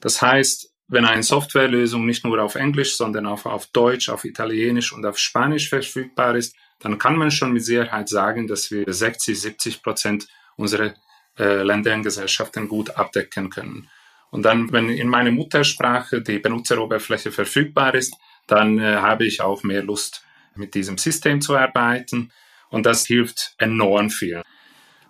Das 0.00 0.20
heißt, 0.20 0.70
wenn 0.88 1.04
eine 1.04 1.22
Softwarelösung 1.22 2.06
nicht 2.06 2.24
nur 2.24 2.42
auf 2.42 2.54
Englisch, 2.54 2.96
sondern 2.96 3.26
auch 3.26 3.44
auf 3.44 3.66
Deutsch, 3.66 4.08
auf 4.08 4.24
Italienisch 4.24 4.92
und 4.92 5.04
auf 5.04 5.18
Spanisch 5.18 5.68
verfügbar 5.68 6.34
ist, 6.34 6.56
dann 6.80 6.98
kann 6.98 7.16
man 7.16 7.30
schon 7.30 7.52
mit 7.52 7.64
Sicherheit 7.64 8.08
sagen, 8.08 8.46
dass 8.46 8.70
wir 8.70 8.84
60, 8.86 9.38
70 9.38 9.82
Prozent 9.82 10.28
unserer 10.56 10.94
äh, 11.38 11.62
Länder 11.62 11.94
und 11.94 12.02
Gesellschaften 12.02 12.68
gut 12.68 12.96
abdecken 12.96 13.50
können. 13.50 13.88
Und 14.30 14.42
dann, 14.42 14.72
wenn 14.72 14.88
in 14.88 15.08
meiner 15.08 15.30
Muttersprache 15.30 16.22
die 16.22 16.38
Benutzeroberfläche 16.38 17.32
verfügbar 17.32 17.94
ist, 17.94 18.14
dann 18.46 18.78
äh, 18.78 18.96
habe 18.96 19.26
ich 19.26 19.40
auch 19.40 19.62
mehr 19.62 19.82
Lust, 19.82 20.22
mit 20.54 20.74
diesem 20.74 20.98
System 20.98 21.40
zu 21.40 21.56
arbeiten. 21.56 22.32
Und 22.70 22.84
das 22.84 23.06
hilft 23.06 23.54
enorm 23.58 24.10
viel. 24.10 24.42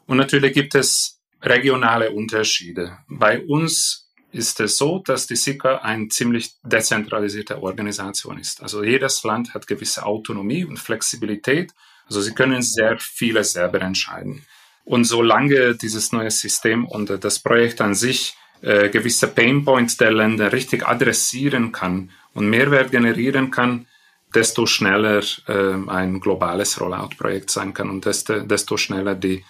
Und 0.06 0.18
natürlich 0.18 0.52
gibt 0.52 0.74
es 0.74 1.20
regionale 1.42 2.10
Unterschiede. 2.10 2.98
Bei 3.08 3.40
uns 3.40 4.07
ist 4.30 4.60
es 4.60 4.76
so, 4.76 4.98
dass 4.98 5.26
die 5.26 5.36
SICA 5.36 5.76
eine 5.78 6.08
ziemlich 6.08 6.54
dezentralisierte 6.62 7.62
Organisation 7.62 8.38
ist. 8.38 8.62
Also 8.62 8.84
jedes 8.84 9.24
Land 9.24 9.54
hat 9.54 9.66
gewisse 9.66 10.04
Autonomie 10.04 10.64
und 10.64 10.78
Flexibilität. 10.78 11.72
Also 12.06 12.20
sie 12.20 12.34
können 12.34 12.62
sehr 12.62 12.98
vieles 12.98 13.52
selber 13.52 13.80
entscheiden. 13.80 14.44
Und 14.84 15.04
solange 15.04 15.74
dieses 15.74 16.12
neue 16.12 16.30
System 16.30 16.86
und 16.86 17.22
das 17.22 17.38
Projekt 17.38 17.80
an 17.80 17.94
sich 17.94 18.36
äh, 18.62 18.88
gewisse 18.88 19.28
Painpoints 19.28 19.96
der 19.96 20.12
Länder 20.12 20.52
richtig 20.52 20.86
adressieren 20.86 21.72
kann 21.72 22.10
und 22.34 22.48
Mehrwert 22.48 22.90
generieren 22.90 23.50
kann, 23.50 23.86
desto 24.34 24.66
schneller 24.66 25.22
äh, 25.46 25.74
ein 25.88 26.20
globales 26.20 26.80
Rollout-Projekt 26.80 27.50
sein 27.50 27.72
kann 27.72 27.88
und 27.88 28.04
desto, 28.04 28.40
desto 28.40 28.76
schneller 28.76 29.14
die 29.14 29.44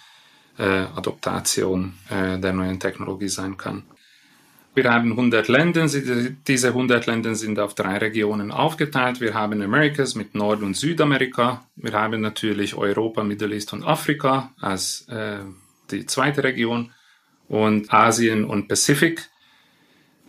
äh, 0.57 0.63
Adoption 0.95 1.97
äh, 2.09 2.37
der 2.37 2.53
neuen 2.53 2.79
Technologie 2.79 3.29
sein 3.29 3.57
kann. 3.57 3.83
Wir 4.83 4.93
haben 4.93 5.11
100 5.11 5.49
Länder. 5.49 5.87
Diese 6.47 6.67
100 6.69 7.05
Länder 7.05 7.35
sind 7.35 7.59
auf 7.59 7.75
drei 7.75 7.97
Regionen 7.97 8.49
aufgeteilt. 8.49 9.19
Wir 9.19 9.33
haben 9.33 9.61
Americas 9.61 10.15
mit 10.15 10.35
Nord- 10.35 10.61
und 10.61 10.77
Südamerika. 10.77 11.65
Wir 11.75 11.91
haben 11.91 12.21
natürlich 12.21 12.75
Europa, 12.75 13.25
Middle 13.25 13.53
East 13.53 13.73
und 13.73 13.83
Afrika 13.83 14.53
als 14.61 15.05
äh, 15.09 15.39
die 15.91 16.05
zweite 16.05 16.45
Region 16.45 16.93
und 17.49 17.93
Asien 17.93 18.45
und 18.45 18.69
Pazifik. 18.69 19.27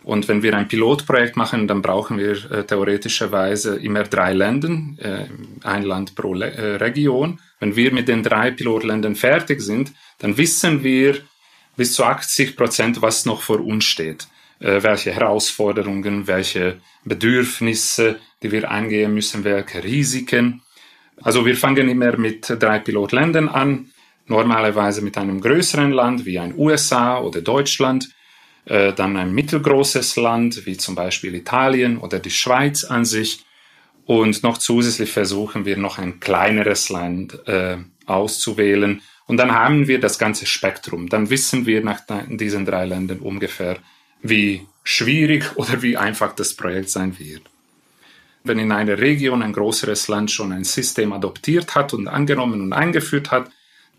Und 0.03 0.27
wenn 0.27 0.43
wir 0.43 0.53
ein 0.57 0.67
Pilotprojekt 0.67 1.37
machen, 1.37 1.69
dann 1.69 1.81
brauchen 1.81 2.17
wir 2.17 2.51
äh, 2.51 2.65
theoretischerweise 2.65 3.77
immer 3.77 4.03
drei 4.03 4.33
Länder, 4.33 4.67
äh, 4.97 5.27
ein 5.63 5.83
Land 5.83 6.13
pro 6.15 6.33
Le 6.33 6.51
äh, 6.51 6.75
Region. 6.75 7.39
Wenn 7.61 7.77
wir 7.77 7.93
mit 7.93 8.09
den 8.09 8.21
drei 8.21 8.51
Pilotländern 8.51 9.15
fertig 9.15 9.61
sind, 9.61 9.93
dann 10.17 10.35
wissen 10.35 10.83
wir 10.83 11.21
bis 11.77 11.93
zu 11.93 12.03
80 12.03 12.57
Prozent, 12.57 13.01
was 13.01 13.25
noch 13.25 13.41
vor 13.41 13.61
uns 13.61 13.85
steht. 13.85 14.27
Äh, 14.61 14.83
welche 14.83 15.11
Herausforderungen, 15.11 16.27
welche 16.27 16.81
Bedürfnisse, 17.03 18.19
die 18.43 18.51
wir 18.51 18.69
eingehen 18.69 19.11
müssen, 19.11 19.43
welche 19.43 19.83
Risiken. 19.83 20.61
Also 21.19 21.43
wir 21.47 21.57
fangen 21.57 21.89
immer 21.89 22.15
mit 22.15 22.47
drei 22.59 22.77
Pilotländern 22.77 23.49
an, 23.49 23.89
normalerweise 24.27 25.01
mit 25.01 25.17
einem 25.17 25.41
größeren 25.41 25.91
Land 25.91 26.25
wie 26.25 26.37
ein 26.37 26.53
USA 26.55 27.19
oder 27.19 27.41
Deutschland 27.41 28.09
äh, 28.65 28.93
dann 28.93 29.17
ein 29.17 29.33
mittelgroßes 29.33 30.15
Land 30.17 30.63
wie 30.67 30.77
zum 30.77 30.93
Beispiel 30.93 31.33
Italien 31.33 31.97
oder 31.97 32.19
die 32.19 32.29
Schweiz 32.29 32.83
an 32.83 33.03
sich 33.03 33.43
und 34.05 34.43
noch 34.43 34.59
zusätzlich 34.59 35.11
versuchen 35.11 35.65
wir 35.65 35.77
noch 35.77 35.97
ein 35.97 36.19
kleineres 36.19 36.89
Land 36.89 37.47
äh, 37.47 37.77
auszuwählen 38.05 39.01
und 39.25 39.37
dann 39.37 39.53
haben 39.53 39.87
wir 39.87 39.99
das 39.99 40.19
ganze 40.19 40.45
Spektrum. 40.45 41.09
Dann 41.09 41.31
wissen 41.31 41.65
wir 41.65 41.83
nach 41.83 42.01
diesen 42.27 42.65
drei 42.65 42.85
Ländern 42.85 43.19
ungefähr, 43.19 43.77
wie 44.21 44.67
schwierig 44.83 45.45
oder 45.55 45.81
wie 45.81 45.97
einfach 45.97 46.33
das 46.33 46.53
Projekt 46.53 46.89
sein 46.89 47.17
wird. 47.19 47.43
Wenn 48.43 48.57
in 48.57 48.71
einer 48.71 48.97
Region 48.97 49.43
ein 49.43 49.53
größeres 49.53 50.07
Land 50.07 50.31
schon 50.31 50.51
ein 50.51 50.63
System 50.63 51.13
adoptiert 51.13 51.75
hat 51.75 51.93
und 51.93 52.07
angenommen 52.07 52.61
und 52.61 52.73
eingeführt 52.73 53.29
hat, 53.29 53.51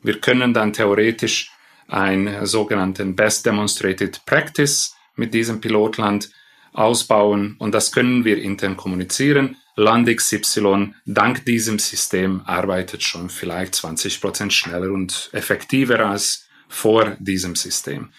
wir 0.02 0.20
können 0.20 0.52
dann 0.52 0.72
theoretisch 0.72 1.52
einen 1.86 2.44
sogenannten 2.46 3.14
Best 3.14 3.46
Demonstrated 3.46 4.24
Practice 4.26 4.96
mit 5.14 5.32
diesem 5.32 5.60
Pilotland 5.60 6.30
ausbauen 6.72 7.54
und 7.58 7.72
das 7.72 7.92
können 7.92 8.24
wir 8.24 8.42
intern 8.42 8.76
kommunizieren. 8.76 9.56
Land 9.76 10.08
XY 10.08 10.94
dank 11.06 11.44
diesem 11.44 11.78
System 11.78 12.42
arbeitet 12.44 13.02
schon 13.02 13.30
vielleicht 13.30 13.74
20 13.76 14.20
Prozent 14.20 14.52
schneller 14.52 14.90
und 14.90 15.30
effektiver 15.32 16.00
als 16.00 16.46
vor 16.68 17.16
diesem 17.18 17.54
System. 17.54 18.10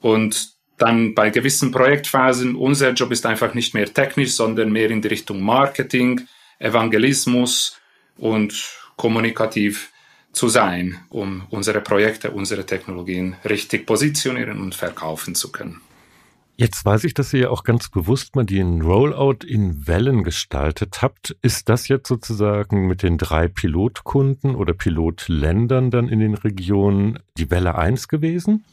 Und 0.00 0.59
dann 0.80 1.14
bei 1.14 1.30
gewissen 1.30 1.70
Projektphasen, 1.70 2.56
unser 2.56 2.92
Job 2.92 3.12
ist 3.12 3.26
einfach 3.26 3.54
nicht 3.54 3.74
mehr 3.74 3.92
technisch, 3.92 4.32
sondern 4.32 4.72
mehr 4.72 4.90
in 4.90 5.02
die 5.02 5.08
Richtung 5.08 5.40
Marketing, 5.40 6.22
Evangelismus 6.58 7.78
und 8.16 8.54
kommunikativ 8.96 9.90
zu 10.32 10.48
sein, 10.48 10.98
um 11.10 11.42
unsere 11.50 11.80
Projekte, 11.80 12.30
unsere 12.30 12.64
Technologien 12.64 13.36
richtig 13.44 13.86
positionieren 13.86 14.60
und 14.60 14.74
verkaufen 14.74 15.34
zu 15.34 15.52
können. 15.52 15.80
Jetzt 16.56 16.84
weiß 16.84 17.04
ich, 17.04 17.14
dass 17.14 17.32
ihr 17.32 17.40
ja 17.40 17.50
auch 17.50 17.64
ganz 17.64 17.88
bewusst 17.88 18.36
mal 18.36 18.44
den 18.44 18.82
Rollout 18.82 19.46
in 19.46 19.86
Wellen 19.86 20.24
gestaltet 20.24 21.00
habt. 21.00 21.34
Ist 21.40 21.70
das 21.70 21.88
jetzt 21.88 22.06
sozusagen 22.06 22.86
mit 22.86 23.02
den 23.02 23.16
drei 23.16 23.48
Pilotkunden 23.48 24.54
oder 24.54 24.74
Pilotländern 24.74 25.90
dann 25.90 26.08
in 26.08 26.20
den 26.20 26.34
Regionen 26.34 27.18
die 27.38 27.50
Welle 27.50 27.76
1 27.76 28.08
gewesen? 28.08 28.64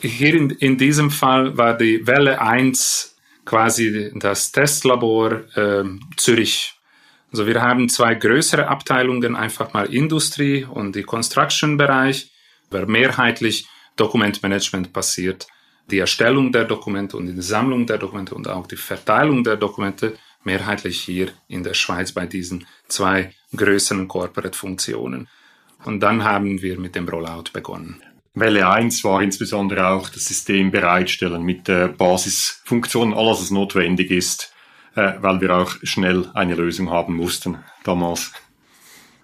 Hier 0.00 0.34
in, 0.34 0.50
in 0.50 0.76
diesem 0.76 1.10
Fall 1.10 1.56
war 1.56 1.76
die 1.76 2.06
Welle 2.06 2.40
1 2.40 3.16
quasi 3.44 4.12
das 4.14 4.52
Testlabor 4.52 5.42
äh, 5.56 5.84
Zürich 6.16 6.74
also 7.34 7.48
wir 7.48 7.60
haben 7.60 7.88
zwei 7.88 8.14
größere 8.14 8.68
Abteilungen, 8.68 9.34
einfach 9.34 9.72
mal 9.72 9.92
Industrie 9.92 10.62
und 10.62 10.94
die 10.94 11.02
Construction-Bereich, 11.02 12.30
weil 12.70 12.86
mehrheitlich 12.86 13.66
Dokumentmanagement 13.96 14.92
passiert. 14.92 15.48
Die 15.90 15.98
Erstellung 15.98 16.52
der 16.52 16.62
Dokumente 16.62 17.16
und 17.16 17.26
die 17.26 17.42
Sammlung 17.42 17.88
der 17.88 17.98
Dokumente 17.98 18.36
und 18.36 18.46
auch 18.46 18.68
die 18.68 18.76
Verteilung 18.76 19.42
der 19.42 19.56
Dokumente 19.56 20.16
mehrheitlich 20.44 21.00
hier 21.00 21.32
in 21.48 21.64
der 21.64 21.74
Schweiz 21.74 22.12
bei 22.12 22.24
diesen 22.24 22.68
zwei 22.86 23.32
größeren 23.56 24.06
Corporate-Funktionen. 24.06 25.26
Und 25.84 25.98
dann 25.98 26.22
haben 26.22 26.62
wir 26.62 26.78
mit 26.78 26.94
dem 26.94 27.08
Rollout 27.08 27.50
begonnen. 27.52 28.00
Welle 28.34 28.68
1 28.68 29.04
war 29.04 29.22
insbesondere 29.22 29.88
auch 29.88 30.08
das 30.08 30.24
System 30.24 30.72
bereitstellen 30.72 31.42
mit 31.44 31.68
der 31.68 31.88
Basisfunktion, 31.88 33.14
alles 33.14 33.42
was 33.42 33.50
notwendig 33.50 34.10
ist, 34.10 34.52
äh, 34.96 35.12
weil 35.20 35.40
wir 35.40 35.56
auch 35.56 35.76
schnell 35.84 36.28
eine 36.34 36.56
Lösung 36.56 36.90
haben 36.90 37.14
mussten 37.14 37.58
damals. 37.84 38.32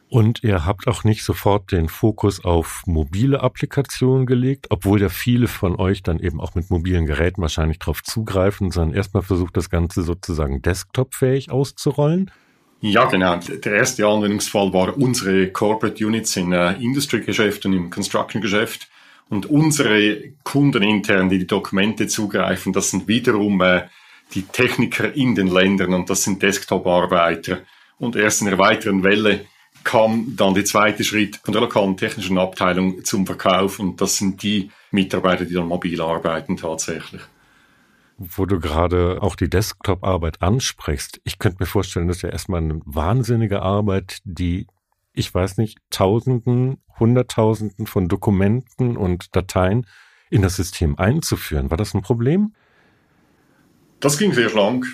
Und 0.08 0.42
ihr 0.42 0.64
habt 0.64 0.88
auch 0.88 1.04
nicht 1.04 1.22
sofort 1.22 1.70
den 1.70 1.88
Fokus 1.88 2.44
auf 2.44 2.82
mobile 2.84 3.40
Applikationen 3.40 4.26
gelegt, 4.26 4.66
obwohl 4.70 5.00
ja 5.00 5.08
viele 5.08 5.46
von 5.46 5.76
euch 5.76 6.02
dann 6.02 6.18
eben 6.18 6.40
auch 6.40 6.56
mit 6.56 6.68
mobilen 6.68 7.06
Geräten 7.06 7.42
wahrscheinlich 7.42 7.78
darauf 7.78 8.02
zugreifen, 8.02 8.72
sondern 8.72 8.96
erstmal 8.96 9.22
versucht, 9.22 9.56
das 9.56 9.70
Ganze 9.70 10.02
sozusagen 10.02 10.62
desktopfähig 10.62 11.52
auszurollen. 11.52 12.30
Ja, 12.80 13.04
genau. 13.04 13.36
Der 13.36 13.72
erste 13.72 14.06
Anwendungsfall 14.06 14.72
war 14.72 14.96
unsere 14.96 15.48
Corporate 15.48 16.04
Units 16.04 16.34
in 16.36 16.52
äh, 16.52 16.72
Industry-Geschäft 16.74 17.66
und 17.66 17.74
im 17.74 17.90
Construction-Geschäft. 17.90 18.88
Und 19.30 19.46
unsere 19.46 20.32
Kunden 20.42 20.82
intern, 20.82 21.28
die 21.28 21.38
die 21.38 21.46
Dokumente 21.46 22.08
zugreifen, 22.08 22.72
das 22.72 22.90
sind 22.90 23.08
wiederum 23.08 23.60
äh, 23.62 23.84
die 24.34 24.42
Techniker 24.42 25.14
in 25.14 25.34
den 25.34 25.46
Ländern 25.46 25.94
und 25.94 26.10
das 26.10 26.24
sind 26.24 26.42
Desktop-Arbeiter. 26.42 27.60
Und 27.98 28.16
erst 28.16 28.42
in 28.42 28.48
einer 28.48 28.58
weiteren 28.58 29.02
Welle 29.02 29.46
kam 29.84 30.34
dann 30.36 30.54
der 30.54 30.64
zweite 30.64 31.04
Schritt 31.04 31.36
von 31.42 31.52
der 31.52 31.62
lokalen 31.62 31.96
technischen 31.96 32.38
Abteilung 32.38 33.04
zum 33.04 33.26
Verkauf 33.26 33.78
und 33.78 34.00
das 34.00 34.16
sind 34.16 34.42
die 34.42 34.70
Mitarbeiter, 34.90 35.44
die 35.44 35.54
dann 35.54 35.68
mobil 35.68 36.00
arbeiten 36.00 36.56
tatsächlich. 36.56 37.22
Wo 38.18 38.44
du 38.44 38.60
gerade 38.60 39.22
auch 39.22 39.36
die 39.36 39.48
Desktop-Arbeit 39.48 40.42
ansprichst, 40.42 41.20
ich 41.24 41.38
könnte 41.38 41.58
mir 41.60 41.66
vorstellen, 41.66 42.08
das 42.08 42.18
ist 42.18 42.22
ja 42.22 42.28
erstmal 42.28 42.60
eine 42.60 42.80
wahnsinnige 42.84 43.62
Arbeit, 43.62 44.18
die, 44.24 44.66
ich 45.12 45.34
weiß 45.34 45.58
nicht, 45.58 45.78
Tausenden, 45.90 46.78
Hunderttausenden 46.98 47.86
von 47.86 48.08
Dokumenten 48.08 48.96
und 48.96 49.34
Dateien 49.34 49.86
in 50.30 50.42
das 50.42 50.56
System 50.56 50.98
einzuführen. 50.98 51.70
War 51.70 51.76
das 51.76 51.94
ein 51.94 52.02
Problem? 52.02 52.54
Das 54.00 54.18
ging 54.18 54.32
sehr 54.32 54.48
schlank 54.48 54.86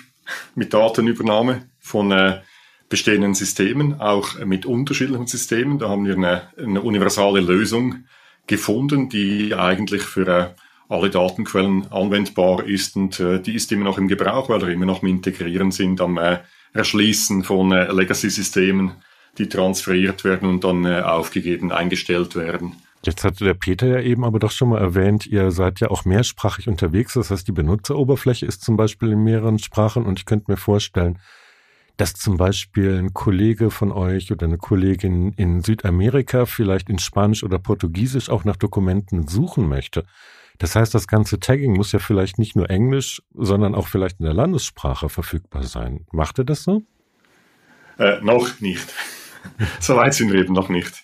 mit 0.55 0.73
Datenübernahme 0.73 1.69
von 1.79 2.11
äh, 2.11 2.41
bestehenden 2.89 3.35
Systemen, 3.35 3.99
auch 3.99 4.43
mit 4.45 4.65
unterschiedlichen 4.65 5.27
Systemen. 5.27 5.79
Da 5.79 5.89
haben 5.89 6.05
wir 6.05 6.15
eine, 6.15 6.49
eine 6.57 6.81
universale 6.81 7.39
Lösung 7.39 8.05
gefunden, 8.47 9.09
die 9.09 9.53
eigentlich 9.53 10.03
für 10.03 10.27
äh, 10.27 10.49
alle 10.89 11.09
Datenquellen 11.09 11.91
anwendbar 11.91 12.65
ist 12.65 12.95
und 12.95 13.19
äh, 13.19 13.41
die 13.41 13.55
ist 13.55 13.71
immer 13.71 13.83
noch 13.83 13.97
im 13.97 14.07
Gebrauch, 14.07 14.49
weil 14.49 14.61
wir 14.61 14.69
immer 14.69 14.85
noch 14.85 15.03
im 15.03 15.09
Integrieren 15.09 15.71
sind, 15.71 15.99
am 15.99 16.17
äh, 16.17 16.39
Erschließen 16.73 17.43
von 17.43 17.71
äh, 17.71 17.91
Legacy-Systemen, 17.91 18.91
die 19.37 19.49
transferiert 19.49 20.23
werden 20.23 20.49
und 20.49 20.63
dann 20.63 20.85
äh, 20.85 21.01
aufgegeben, 21.01 21.71
eingestellt 21.71 22.35
werden. 22.35 22.75
Jetzt 23.05 23.23
hatte 23.23 23.45
der 23.45 23.53
Peter 23.53 23.87
ja 23.87 23.99
eben 24.01 24.25
aber 24.25 24.39
doch 24.39 24.51
schon 24.51 24.69
mal 24.69 24.81
erwähnt, 24.81 25.25
ihr 25.27 25.51
seid 25.51 25.79
ja 25.79 25.89
auch 25.89 26.03
mehrsprachig 26.03 26.67
unterwegs. 26.67 27.13
Das 27.13 27.31
heißt, 27.31 27.47
die 27.47 27.51
Benutzeroberfläche 27.51 28.45
ist 28.45 28.63
zum 28.63 28.75
Beispiel 28.75 29.11
in 29.11 29.23
mehreren 29.23 29.59
Sprachen 29.59 30.05
und 30.05 30.19
ich 30.19 30.25
könnte 30.25 30.51
mir 30.51 30.57
vorstellen, 30.57 31.19
dass 31.95 32.13
zum 32.13 32.37
Beispiel 32.37 32.99
ein 32.99 33.13
Kollege 33.13 33.71
von 33.71 33.91
euch 33.91 34.31
oder 34.31 34.45
eine 34.45 34.57
Kollegin 34.57 35.33
in 35.33 35.61
Südamerika 35.61 36.45
vielleicht 36.45 36.89
in 36.89 36.99
Spanisch 36.99 37.43
oder 37.43 37.59
Portugiesisch 37.59 38.29
auch 38.29 38.43
nach 38.43 38.55
Dokumenten 38.55 39.27
suchen 39.27 39.67
möchte. 39.67 40.05
Das 40.59 40.75
heißt, 40.75 40.93
das 40.93 41.07
ganze 41.07 41.39
Tagging 41.39 41.75
muss 41.75 41.91
ja 41.91 41.99
vielleicht 41.99 42.39
nicht 42.39 42.55
nur 42.55 42.69
Englisch, 42.69 43.21
sondern 43.33 43.75
auch 43.75 43.87
vielleicht 43.87 44.19
in 44.19 44.25
der 44.25 44.33
Landessprache 44.33 45.09
verfügbar 45.09 45.63
sein. 45.63 46.05
Macht 46.11 46.39
ihr 46.39 46.45
das 46.45 46.63
so? 46.63 46.83
Äh, 47.99 48.21
noch 48.21 48.59
nicht. 48.59 48.93
so 49.79 49.95
weit 49.95 50.13
sind 50.13 50.31
wir 50.31 50.39
eben 50.39 50.53
noch 50.53 50.69
nicht. 50.69 51.03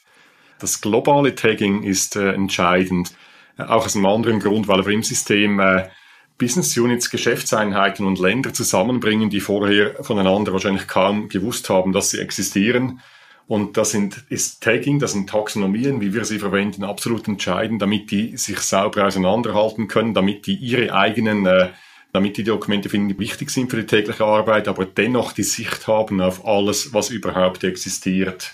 Das 0.60 0.82
globale 0.82 1.36
Tagging 1.36 1.84
ist 1.84 2.16
äh, 2.16 2.34
entscheidend. 2.34 3.14
Äh, 3.58 3.64
auch 3.64 3.86
aus 3.86 3.96
einem 3.96 4.06
anderen 4.06 4.40
Grund, 4.40 4.68
weil 4.68 4.86
wir 4.86 4.94
im 4.94 5.04
System 5.04 5.60
äh, 5.60 5.90
Business 6.38 6.78
Units, 6.78 7.10
Geschäftseinheiten 7.10 8.06
und 8.06 8.20
Länder 8.20 8.54
zusammenbringen, 8.54 9.30
die 9.30 9.40
vorher 9.40 10.04
voneinander 10.04 10.52
wahrscheinlich 10.52 10.88
kaum 10.88 11.30
gewusst 11.30 11.70
haben, 11.70 11.94
dass 11.94 12.12
sie 12.12 12.20
existieren 12.20 13.02
und 13.48 13.78
das 13.78 13.92
sind, 13.92 14.24
ist 14.30 14.64
Tagging, 14.64 15.00
das 15.00 15.12
sind 15.12 15.30
Taxonomien, 15.30 16.00
wie 16.00 16.14
wir 16.14 16.24
sie 16.26 16.40
verwenden, 16.40 16.84
absolut 16.84 17.28
entscheidend, 17.28 17.82
damit 17.82 18.10
die 18.10 18.38
sich 18.38 18.60
sauber 18.60 19.06
auseinanderhalten 19.06 19.88
können, 19.88 20.14
damit 20.14 20.48
die 20.48 20.56
ihre 20.56 20.94
eigenen, 20.94 21.46
äh, 21.46 21.70
damit 22.14 22.38
die 22.38 22.44
Dokumente 22.44 22.90
finden, 22.90 23.10
die 23.10 23.20
wichtig 23.20 23.50
sind 23.50 23.72
für 23.72 23.78
die 23.78 23.88
tägliche 23.88 24.24
Arbeit, 24.24 24.68
aber 24.68 24.86
dennoch 24.86 25.34
die 25.34 25.44
Sicht 25.44 25.88
haben 25.88 26.22
auf 26.22 26.46
alles, 26.46 26.94
was 26.94 27.10
überhaupt 27.10 27.64
existiert. 27.64 28.54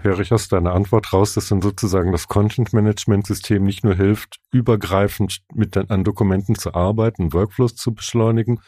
Höre 0.00 0.18
ich 0.18 0.32
aus 0.32 0.48
deiner 0.48 0.72
Antwort 0.72 1.12
raus, 1.12 1.34
dass 1.34 1.48
dann 1.48 1.62
sozusagen 1.62 2.10
das 2.10 2.26
Content-Management-System 2.26 3.62
nicht 3.62 3.84
nur 3.84 3.94
hilft, 3.94 4.38
übergreifend 4.50 5.42
mit 5.54 5.76
an 5.76 6.02
Dokumenten 6.02 6.56
zu 6.56 6.74
arbeiten, 6.74 7.32
Workflows 7.32 7.76
zu 7.76 7.94
beschleunigen, 7.94 8.60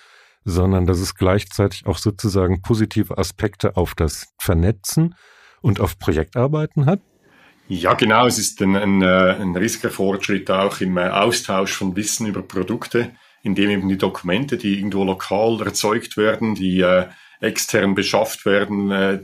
sondern 0.45 0.87
dass 0.87 0.99
es 0.99 1.15
gleichzeitig 1.15 1.87
auch 1.87 1.99
sozusagen 1.99 2.61
positive 2.63 3.17
Aspekte 3.19 3.77
auf 3.77 3.95
das 3.95 4.29
Vernetzen 4.39 5.15
und 5.63 5.81
auf 5.81 5.99
Projektarbeiten 5.99 6.85
hat? 6.85 7.01
Ja, 7.67 7.95
genau. 7.95 8.27
Es 8.27 8.39
ist 8.39 8.61
ein, 8.61 8.77
ein, 8.77 9.01
äh, 9.01 9.37
ein 9.41 9.57
riesiger 9.57 9.89
Fortschritt 9.89 10.51
auch 10.51 10.81
im 10.83 10.99
äh, 10.99 11.09
Austausch 11.09 11.73
von 11.73 11.97
Wissen 11.97 12.27
über 12.27 12.43
Produkte, 12.43 13.13
indem 13.45 13.71
eben 13.71 13.89
die 13.89 13.99
Dokumente, 13.99 14.57
die 14.57 14.79
irgendwo 14.79 15.05
lokal 15.05 15.61
erzeugt 15.65 16.17
werden, 16.17 16.55
die 16.55 16.81
äh, 16.81 17.07
extern 17.41 17.95
beschafft 17.95 18.45
werden, 18.47 18.91
äh, 18.91 19.21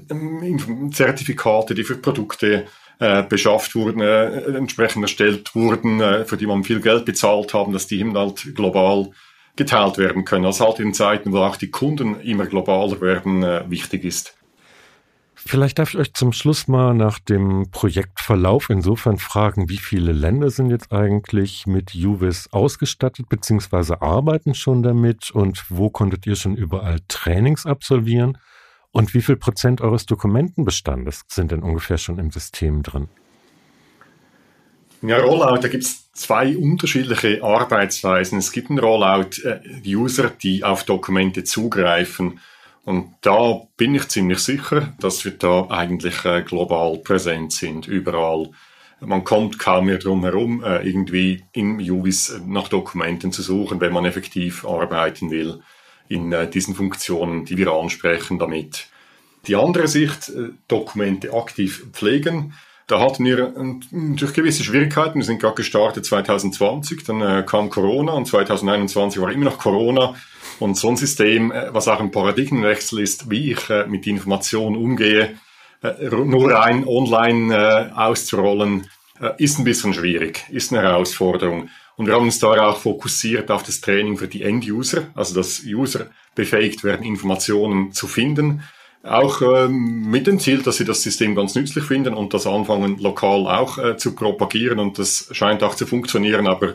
Zertifikate, 0.93 1.75
die 1.75 1.85
für 1.85 1.97
Produkte 1.97 2.67
äh, 3.00 3.23
beschafft 3.23 3.75
wurden, 3.75 4.00
äh, 4.00 4.57
entsprechend 4.57 5.03
erstellt 5.03 5.55
wurden, 5.55 6.00
äh, 6.00 6.25
für 6.27 6.37
die 6.37 6.47
man 6.47 6.63
viel 6.63 6.80
Geld 6.80 7.06
bezahlt 7.06 7.54
haben, 7.54 7.73
dass 7.73 7.87
die 7.87 7.99
eben 7.99 8.17
halt 8.17 8.54
global 8.54 9.11
geteilt 9.56 9.99
werden 9.99 10.25
können. 10.25 10.45
Also 10.45 10.67
halt 10.67 10.80
in 10.80 10.95
Zeiten, 10.95 11.33
wo 11.33 11.39
auch 11.39 11.56
die 11.56 11.71
Kunden 11.71 12.21
immer 12.21 12.47
globaler 12.47 13.00
werden, 13.00 13.43
äh, 13.43 13.65
wichtig 13.69 14.04
ist. 14.04 14.37
Vielleicht 15.47 15.79
darf 15.79 15.95
ich 15.95 15.99
euch 15.99 16.13
zum 16.13 16.33
Schluss 16.33 16.69
mal 16.69 16.93
nach 16.93 17.19
dem 17.19 17.71
Projektverlauf 17.71 18.69
insofern 18.69 19.17
fragen, 19.17 19.71
wie 19.71 19.79
viele 19.79 20.13
Länder 20.13 20.50
sind 20.50 20.71
jetzt 20.71 20.93
eigentlich 20.93 21.67
mit 21.67 21.95
UVIS 21.95 22.53
ausgestattet 22.53 23.29
bzw. 23.29 23.95
arbeiten 24.00 24.55
schon 24.55 24.83
damit 24.83 25.31
und 25.31 25.65
wo 25.71 25.89
konntet 25.89 26.26
ihr 26.26 26.37
schon 26.37 26.57
überall 26.57 27.00
Trainings 27.09 27.65
absolvieren 27.65 28.37
und 28.93 29.15
wie 29.15 29.23
viel 29.23 29.37
Prozent 29.37 29.81
eures 29.81 30.05
Dokumentenbestandes 30.05 31.23
sind 31.29 31.53
denn 31.53 31.63
ungefähr 31.63 31.99
schon 31.99 32.19
im 32.19 32.31
System 32.31 32.83
drin? 32.83 33.09
Ja, 35.03 35.19
Rollout, 35.19 35.63
da 35.63 35.69
gibt 35.69 35.85
es 35.85 36.13
zwei 36.13 36.55
unterschiedliche 36.55 37.43
Arbeitsweisen. 37.43 38.39
Es 38.39 38.53
gibt 38.53 38.69
einen 38.69 38.79
Rollout-User, 38.79 40.25
äh, 40.26 40.33
die 40.43 40.63
auf 40.65 40.85
Dokumente 40.85 41.45
zugreifen. 41.45 42.41
Und 42.91 43.15
da 43.21 43.69
bin 43.76 43.95
ich 43.95 44.09
ziemlich 44.09 44.41
sicher, 44.41 44.93
dass 44.99 45.25
wir 45.25 45.31
da 45.31 45.69
eigentlich 45.71 46.25
äh, 46.25 46.43
global 46.43 46.99
präsent 46.99 47.53
sind, 47.53 47.87
überall. 47.87 48.50
Man 48.99 49.23
kommt 49.23 49.61
kaum 49.61 49.87
mehr 49.87 49.99
drum 49.99 50.25
herum, 50.25 50.65
äh, 50.65 50.85
irgendwie 50.85 51.45
in 51.53 51.79
UVIS 51.79 52.41
nach 52.45 52.67
Dokumenten 52.67 53.31
zu 53.31 53.43
suchen, 53.43 53.81
wenn 53.81 53.93
man 53.93 54.07
effektiv 54.07 54.67
arbeiten 54.67 55.31
will 55.31 55.63
in 56.09 56.33
äh, 56.33 56.50
diesen 56.50 56.75
Funktionen, 56.75 57.45
die 57.45 57.57
wir 57.57 57.71
ansprechen 57.71 58.41
damit. 58.41 58.89
Die 59.47 59.55
andere 59.55 59.87
Sicht, 59.87 60.29
äh, 60.31 60.49
Dokumente 60.67 61.33
aktiv 61.33 61.87
pflegen, 61.93 62.55
da 62.91 63.00
hatten 63.00 63.25
wir 63.25 63.55
durch 63.93 64.35
gewisse 64.35 64.65
Schwierigkeiten. 64.65 65.19
Wir 65.19 65.25
sind 65.25 65.41
gerade 65.41 65.55
gestartet 65.55 66.05
2020, 66.05 67.05
dann 67.05 67.21
äh, 67.21 67.45
kam 67.47 67.71
Corona 67.71 68.13
und 68.13 68.26
2021 68.26 69.21
war 69.21 69.31
immer 69.31 69.47
noch 69.47 69.59
Corona. 69.59 70.15
Und 70.59 70.76
so 70.76 70.89
ein 70.89 70.97
System, 70.97 71.53
äh, 71.53 71.73
was 71.73 71.89
auch 71.89 72.00
ein 72.00 72.11
Paradigmenwechsel 72.11 73.00
ist, 73.00 73.31
wie 73.31 73.53
ich 73.53 73.71
äh, 73.71 73.87
mit 73.87 74.07
Informationen 74.07 74.76
umgehe, 74.76 75.37
äh, 75.83 76.05
nur 76.11 76.53
rein 76.53 76.87
online 76.87 77.55
äh, 77.55 77.93
auszurollen, 77.99 78.89
äh, 79.21 79.31
ist 79.39 79.59
ein 79.59 79.65
bisschen 79.65 79.95
schwierig, 79.95 80.45
ist 80.50 80.73
eine 80.73 80.83
Herausforderung. 80.83 81.69
Und 81.97 82.07
wir 82.07 82.15
haben 82.15 82.25
uns 82.25 82.41
da 82.41 82.49
auch 82.49 82.79
fokussiert 82.79 83.50
auf 83.50 83.63
das 83.63 83.81
Training 83.81 84.17
für 84.17 84.29
die 84.29 84.43
End-User, 84.43 85.09
also 85.15 85.35
dass 85.35 85.63
User 85.65 86.07
befähigt 86.35 86.83
werden, 86.83 87.05
Informationen 87.07 87.93
zu 87.93 88.09
finden 88.09 88.63
auch 89.02 89.41
ähm, 89.43 90.10
mit 90.10 90.26
dem 90.26 90.39
Ziel, 90.39 90.63
dass 90.63 90.76
sie 90.76 90.84
das 90.84 91.02
System 91.02 91.34
ganz 91.34 91.54
nützlich 91.54 91.84
finden 91.84 92.15
und 92.15 92.34
das 92.34 92.47
anfangen 92.47 92.99
lokal 92.99 93.47
auch 93.47 93.78
äh, 93.78 93.97
zu 93.97 94.15
propagieren 94.15 94.78
und 94.78 94.99
das 94.99 95.28
scheint 95.32 95.63
auch 95.63 95.75
zu 95.75 95.86
funktionieren, 95.86 96.47
aber 96.47 96.75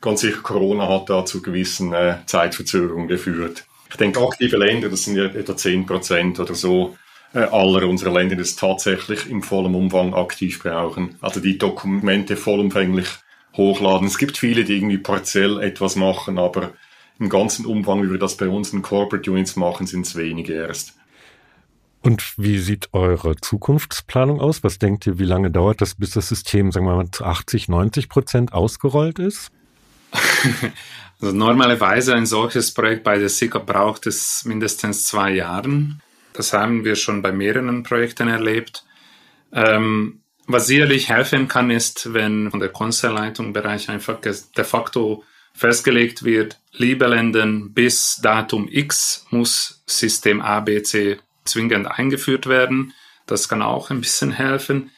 ganz 0.00 0.20
sicher 0.20 0.40
Corona 0.42 0.88
hat 0.88 1.10
da 1.10 1.24
zu 1.24 1.42
gewissen 1.42 1.92
äh, 1.92 2.16
Zeitverzögerungen 2.26 3.08
geführt. 3.08 3.64
Ich 3.90 3.96
denke, 3.96 4.20
aktive 4.20 4.56
Länder, 4.56 4.88
das 4.88 5.04
sind 5.04 5.16
ja 5.16 5.24
etwa 5.24 5.56
zehn 5.56 5.86
Prozent 5.86 6.40
oder 6.40 6.54
so 6.54 6.96
äh, 7.34 7.40
aller 7.40 7.86
unserer 7.86 8.12
Länder, 8.12 8.36
die 8.36 8.42
es 8.42 8.56
tatsächlich 8.56 9.28
im 9.30 9.42
vollen 9.42 9.74
Umfang 9.74 10.14
aktiv 10.14 10.62
brauchen. 10.62 11.16
Also 11.20 11.40
die 11.40 11.58
Dokumente 11.58 12.36
vollumfänglich 12.36 13.08
hochladen. 13.56 14.06
Es 14.06 14.18
gibt 14.18 14.38
viele, 14.38 14.64
die 14.64 14.76
irgendwie 14.76 14.98
partiell 14.98 15.60
etwas 15.60 15.96
machen, 15.96 16.38
aber 16.38 16.72
im 17.18 17.28
ganzen 17.28 17.64
Umfang, 17.64 18.02
wie 18.02 18.10
wir 18.10 18.18
das 18.18 18.36
bei 18.36 18.48
uns 18.48 18.72
in 18.72 18.82
Corporate 18.82 19.30
Units 19.30 19.56
machen, 19.56 19.86
sind 19.86 20.06
es 20.06 20.16
wenige 20.16 20.54
erst. 20.54 20.94
Und 22.06 22.34
wie 22.36 22.60
sieht 22.60 22.90
eure 22.92 23.34
Zukunftsplanung 23.34 24.40
aus? 24.40 24.62
Was 24.62 24.78
denkt 24.78 25.08
ihr, 25.08 25.18
wie 25.18 25.24
lange 25.24 25.50
dauert 25.50 25.80
das, 25.80 25.96
bis 25.96 26.10
das 26.10 26.28
System, 26.28 26.70
sagen 26.70 26.86
wir 26.86 26.94
mal, 26.94 27.10
zu 27.10 27.24
80, 27.24 27.68
90 27.68 28.08
Prozent 28.08 28.52
ausgerollt 28.52 29.18
ist? 29.18 29.50
Also 31.18 31.34
normalerweise 31.34 32.14
ein 32.14 32.26
solches 32.26 32.74
Projekt 32.74 33.02
bei 33.02 33.18
der 33.18 33.30
SICA 33.30 33.58
braucht 33.60 34.06
es 34.06 34.44
mindestens 34.44 35.06
zwei 35.06 35.32
Jahren. 35.32 36.02
Das 36.34 36.52
haben 36.52 36.84
wir 36.84 36.94
schon 36.94 37.22
bei 37.22 37.32
mehreren 37.32 37.84
Projekten 37.84 38.28
erlebt. 38.28 38.84
Ähm, 39.50 40.20
was 40.46 40.66
sicherlich 40.66 41.08
helfen 41.08 41.48
kann, 41.48 41.70
ist, 41.70 42.12
wenn 42.12 42.50
von 42.50 42.60
der 42.60 42.68
Konzernleitung 42.68 43.54
Bereich 43.54 43.88
einfach 43.88 44.20
de 44.20 44.64
facto 44.64 45.24
festgelegt 45.54 46.22
wird, 46.22 46.60
liebe 46.72 47.06
Länder, 47.06 47.46
bis 47.46 48.20
Datum 48.22 48.68
X 48.70 49.24
muss 49.30 49.82
System 49.86 50.42
A, 50.42 50.60
B, 50.60 50.82
C 50.82 51.16
zwingend 51.46 51.86
eingeführt 51.90 52.46
werden. 52.46 52.92
Das 53.26 53.48
kann 53.48 53.62
auch 53.62 53.90
ein 53.90 54.00
bisschen 54.00 54.32
helfen. 54.32 54.90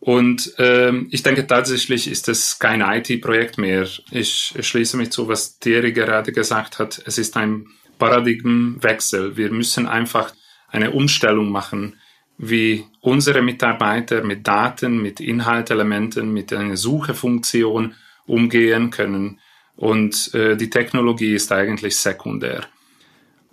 Und 0.00 0.54
ähm, 0.58 1.08
ich 1.10 1.22
denke 1.22 1.46
tatsächlich 1.46 2.08
ist 2.08 2.28
es 2.28 2.58
kein 2.58 2.80
IT-Projekt 2.80 3.58
mehr. 3.58 3.86
Ich 4.10 4.54
schließe 4.58 4.96
mich 4.96 5.10
zu, 5.10 5.26
was 5.28 5.58
Thierry 5.58 5.92
gerade 5.92 6.32
gesagt 6.32 6.78
hat. 6.78 7.02
Es 7.04 7.18
ist 7.18 7.36
ein 7.36 7.66
Paradigmenwechsel. 7.98 9.36
Wir 9.36 9.50
müssen 9.50 9.86
einfach 9.86 10.32
eine 10.68 10.92
Umstellung 10.92 11.50
machen, 11.50 11.96
wie 12.36 12.84
unsere 13.00 13.42
Mitarbeiter 13.42 14.22
mit 14.22 14.46
Daten, 14.46 15.02
mit 15.02 15.18
Inhaltelementen, 15.18 16.32
mit 16.32 16.52
einer 16.52 16.76
Suchefunktion 16.76 17.94
umgehen 18.26 18.90
können. 18.90 19.40
Und 19.74 20.32
äh, 20.34 20.56
die 20.56 20.70
Technologie 20.70 21.34
ist 21.34 21.50
eigentlich 21.50 21.96
sekundär. 21.96 22.66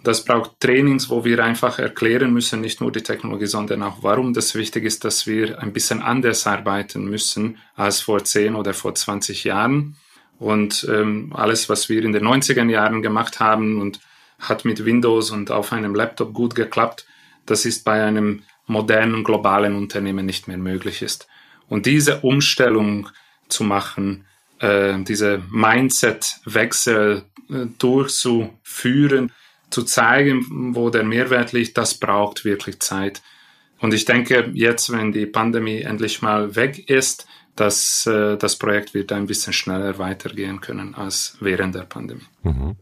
Das 0.04 0.24
braucht 0.24 0.60
Trainings, 0.60 1.10
wo 1.10 1.26
wir 1.26 1.44
einfach 1.44 1.80
erklären 1.80 2.32
müssen, 2.32 2.62
nicht 2.62 2.80
nur 2.80 2.92
die 2.92 3.02
Technologie, 3.02 3.48
sondern 3.48 3.82
auch, 3.82 4.04
warum 4.04 4.34
das 4.34 4.54
wichtig 4.54 4.84
ist, 4.84 5.04
dass 5.04 5.26
wir 5.26 5.60
ein 5.62 5.74
bisschen 5.74 6.02
anders 6.02 6.46
arbeiten 6.46 7.06
müssen 7.06 7.58
als 7.76 8.02
vor 8.02 8.24
10 8.24 8.56
oder 8.56 8.74
vor 8.74 8.94
20 8.94 9.44
Jahren. 9.46 9.96
Und 10.38 10.86
ähm, 10.92 11.32
alles, 11.34 11.70
was 11.70 11.90
wir 11.90 12.04
in 12.04 12.12
den 12.12 12.26
90er 12.26 12.70
Jahren 12.70 13.02
gemacht 13.02 13.40
haben 13.40 13.82
und 13.82 14.00
hat 14.40 14.66
mit 14.66 14.86
Windows 14.86 15.32
und 15.32 15.50
auf 15.50 15.72
einem 15.72 15.96
Laptop 15.96 16.34
gut 16.34 16.56
geklappt, 16.56 17.06
das 17.46 17.66
ist 17.66 17.84
bei 17.84 18.04
einem 18.04 18.44
modernen 18.68 19.24
globalen 19.24 19.76
Unternehmen 19.76 20.26
nicht 20.26 20.48
mehr 20.48 20.58
möglich 20.58 21.02
ist. 21.02 21.28
Und 21.70 21.86
diese 21.86 22.22
Umstellung 22.22 23.10
zu 23.50 23.64
machen, 23.64 24.26
äh, 24.60 24.98
diese 25.04 25.42
Mindset-Wechsel 25.50 27.24
äh, 27.50 27.66
durchzuführen, 27.78 29.32
zu 29.70 29.84
zeigen, 29.84 30.76
wo 30.76 30.90
der 30.90 31.04
Mehrwert 31.04 31.52
liegt, 31.52 31.78
das 31.78 31.96
braucht 31.96 32.46
wirklich 32.46 32.80
Zeit. 32.80 33.22
Und 33.80 33.94
ich 33.94 34.06
denke, 34.06 34.52
jetzt, 34.54 34.92
wenn 34.92 35.12
die 35.12 35.26
Pandemie 35.26 35.82
endlich 35.82 36.22
mal 36.22 36.56
weg 36.56 36.90
ist, 36.90 37.28
dass 37.56 38.06
äh, 38.06 38.38
das 38.38 38.58
Projekt 38.58 38.94
wird 38.94 39.12
ein 39.12 39.28
bisschen 39.28 39.54
schneller 39.54 39.98
weitergehen 39.98 40.62
können 40.62 40.96
als 40.96 41.38
während 41.40 41.76
der 41.76 41.84
Pandemie. 41.84 42.26
Mhm. 42.44 42.76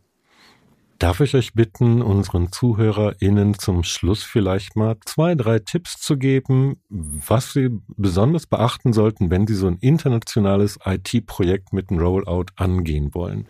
Darf 0.99 1.19
ich 1.19 1.35
euch 1.35 1.53
bitten, 1.53 2.01
unseren 2.01 2.51
ZuhörerInnen 2.51 3.59
zum 3.59 3.83
Schluss 3.83 4.23
vielleicht 4.23 4.77
mal 4.77 4.95
zwei, 5.05 5.35
drei 5.35 5.59
Tipps 5.59 5.99
zu 5.99 6.17
geben, 6.17 6.77
was 6.87 7.51
sie 7.51 7.69
besonders 7.97 8.47
beachten 8.47 8.93
sollten, 8.93 9.29
wenn 9.29 9.45
sie 9.45 9.55
so 9.55 9.67
ein 9.67 9.79
internationales 9.81 10.79
IT-Projekt 10.85 11.73
mit 11.73 11.89
einem 11.89 11.99
Rollout 11.99 12.45
angehen 12.55 13.13
wollen? 13.13 13.47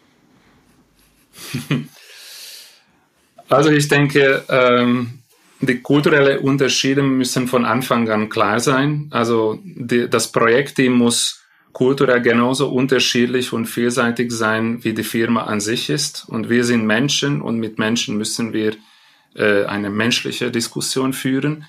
Also 3.54 3.72
ich 3.72 3.88
denke, 3.88 4.44
ähm, 4.50 5.20
die 5.62 5.80
kulturellen 5.82 6.40
Unterschiede 6.40 7.04
müssen 7.04 7.48
von 7.48 7.66
Anfang 7.66 8.10
an 8.10 8.30
klar 8.30 8.60
sein. 8.60 9.08
Also 9.12 9.60
die, 9.64 10.10
das 10.10 10.32
Projektteam 10.32 10.94
muss 10.94 11.44
kulturell 11.72 12.22
genauso 12.22 12.70
unterschiedlich 12.70 13.54
und 13.54 13.66
vielseitig 13.66 14.32
sein, 14.32 14.84
wie 14.84 14.94
die 14.94 15.04
Firma 15.04 15.44
an 15.44 15.60
sich 15.60 15.90
ist. 15.90 16.26
Und 16.28 16.50
wir 16.50 16.64
sind 16.64 16.86
Menschen 16.86 17.42
und 17.42 17.60
mit 17.60 17.80
Menschen 17.80 18.18
müssen 18.18 18.54
wir 18.54 18.76
äh, 19.36 19.66
eine 19.66 19.90
menschliche 19.90 20.52
Diskussion 20.52 21.14
führen. 21.14 21.66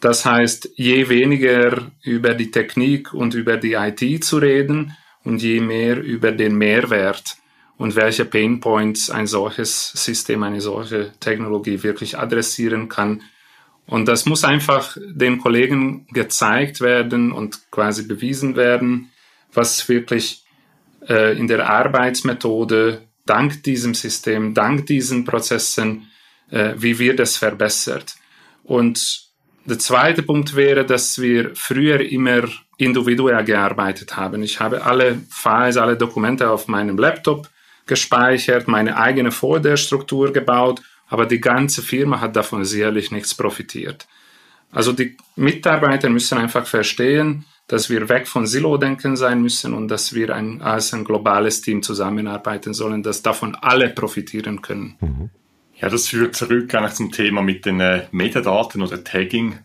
Das 0.00 0.24
heißt, 0.24 0.70
je 0.76 1.08
weniger 1.08 1.90
über 2.02 2.34
die 2.34 2.50
Technik 2.50 3.14
und 3.14 3.34
über 3.34 3.56
die 3.56 3.74
IT 3.74 4.24
zu 4.24 4.38
reden 4.38 4.96
und 5.22 5.40
je 5.40 5.60
mehr 5.60 6.02
über 6.02 6.32
den 6.32 6.56
Mehrwert 6.56 7.36
und 7.76 7.96
welche 7.96 8.24
Painpoints 8.24 9.10
ein 9.10 9.26
solches 9.26 9.90
System, 9.92 10.42
eine 10.42 10.60
solche 10.60 11.12
Technologie 11.20 11.82
wirklich 11.82 12.18
adressieren 12.18 12.88
kann. 12.88 13.22
Und 13.86 14.06
das 14.06 14.26
muss 14.26 14.44
einfach 14.44 14.96
den 15.04 15.38
Kollegen 15.38 16.06
gezeigt 16.12 16.80
werden 16.80 17.32
und 17.32 17.70
quasi 17.70 18.06
bewiesen 18.06 18.56
werden, 18.56 19.10
was 19.52 19.88
wirklich 19.88 20.44
äh, 21.08 21.36
in 21.38 21.48
der 21.48 21.68
Arbeitsmethode 21.68 23.02
dank 23.26 23.62
diesem 23.62 23.94
System, 23.94 24.54
dank 24.54 24.86
diesen 24.86 25.24
Prozessen, 25.24 26.08
äh, 26.50 26.74
wie 26.76 26.98
wir 26.98 27.16
das 27.16 27.36
verbessert. 27.36 28.14
Und 28.62 29.24
der 29.66 29.78
zweite 29.78 30.22
Punkt 30.22 30.56
wäre, 30.56 30.84
dass 30.84 31.18
wir 31.18 31.50
früher 31.54 32.00
immer 32.00 32.44
individuell 32.76 33.44
gearbeitet 33.44 34.16
haben. 34.16 34.42
Ich 34.42 34.60
habe 34.60 34.84
alle 34.84 35.20
Files, 35.30 35.76
alle 35.76 35.96
Dokumente 35.96 36.50
auf 36.50 36.68
meinem 36.68 36.98
Laptop 36.98 37.48
gespeichert, 37.86 38.68
meine 38.68 38.96
eigene 38.96 39.30
Folderstruktur 39.30 40.32
gebaut, 40.32 40.82
aber 41.08 41.26
die 41.26 41.40
ganze 41.40 41.82
Firma 41.82 42.20
hat 42.20 42.36
davon 42.36 42.64
sicherlich 42.64 43.10
nichts 43.10 43.34
profitiert. 43.34 44.06
Also 44.72 44.92
die 44.92 45.16
Mitarbeiter 45.36 46.08
müssen 46.08 46.38
einfach 46.38 46.66
verstehen, 46.66 47.44
dass 47.66 47.88
wir 47.88 48.08
weg 48.08 48.26
von 48.26 48.46
Silo-Denken 48.46 49.16
sein 49.16 49.40
müssen 49.40 49.72
und 49.72 49.88
dass 49.88 50.14
wir 50.14 50.34
ein, 50.34 50.60
als 50.60 50.92
ein 50.92 51.04
globales 51.04 51.62
Team 51.62 51.82
zusammenarbeiten 51.82 52.74
sollen, 52.74 53.02
dass 53.02 53.22
davon 53.22 53.54
alle 53.54 53.88
profitieren 53.90 54.60
können. 54.60 54.96
Mhm. 55.00 55.30
Ja, 55.76 55.88
das 55.88 56.08
führt 56.08 56.36
zurück 56.36 56.74
eigentlich 56.74 56.94
zum 56.94 57.10
Thema 57.10 57.42
mit 57.42 57.64
den 57.66 57.80
äh, 57.80 58.06
Metadaten 58.10 58.82
oder 58.82 59.02
Tagging 59.02 59.58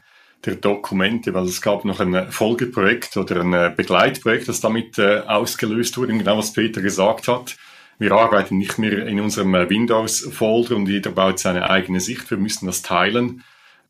der 0.45 0.55
Dokumente, 0.55 1.33
weil 1.33 1.45
es 1.45 1.61
gab 1.61 1.85
noch 1.85 1.99
ein 1.99 2.13
äh, 2.13 2.31
Folgeprojekt 2.31 3.17
oder 3.17 3.41
ein 3.41 3.53
äh, 3.53 3.73
Begleitprojekt, 3.75 4.47
das 4.47 4.61
damit 4.61 4.97
äh, 4.97 5.19
ausgelöst 5.19 5.97
wurde, 5.97 6.17
genau 6.17 6.37
was 6.37 6.53
Peter 6.53 6.81
gesagt 6.81 7.27
hat. 7.27 7.57
Wir 7.99 8.13
arbeiten 8.13 8.57
nicht 8.57 8.79
mehr 8.79 9.05
in 9.05 9.19
unserem 9.19 9.53
äh, 9.53 9.69
Windows-Folder 9.69 10.75
und 10.75 10.87
jeder 10.87 11.11
baut 11.11 11.37
seine 11.37 11.69
eigene 11.69 11.99
Sicht. 11.99 12.31
Wir 12.31 12.37
müssen 12.37 12.65
das 12.65 12.81
teilen 12.81 13.43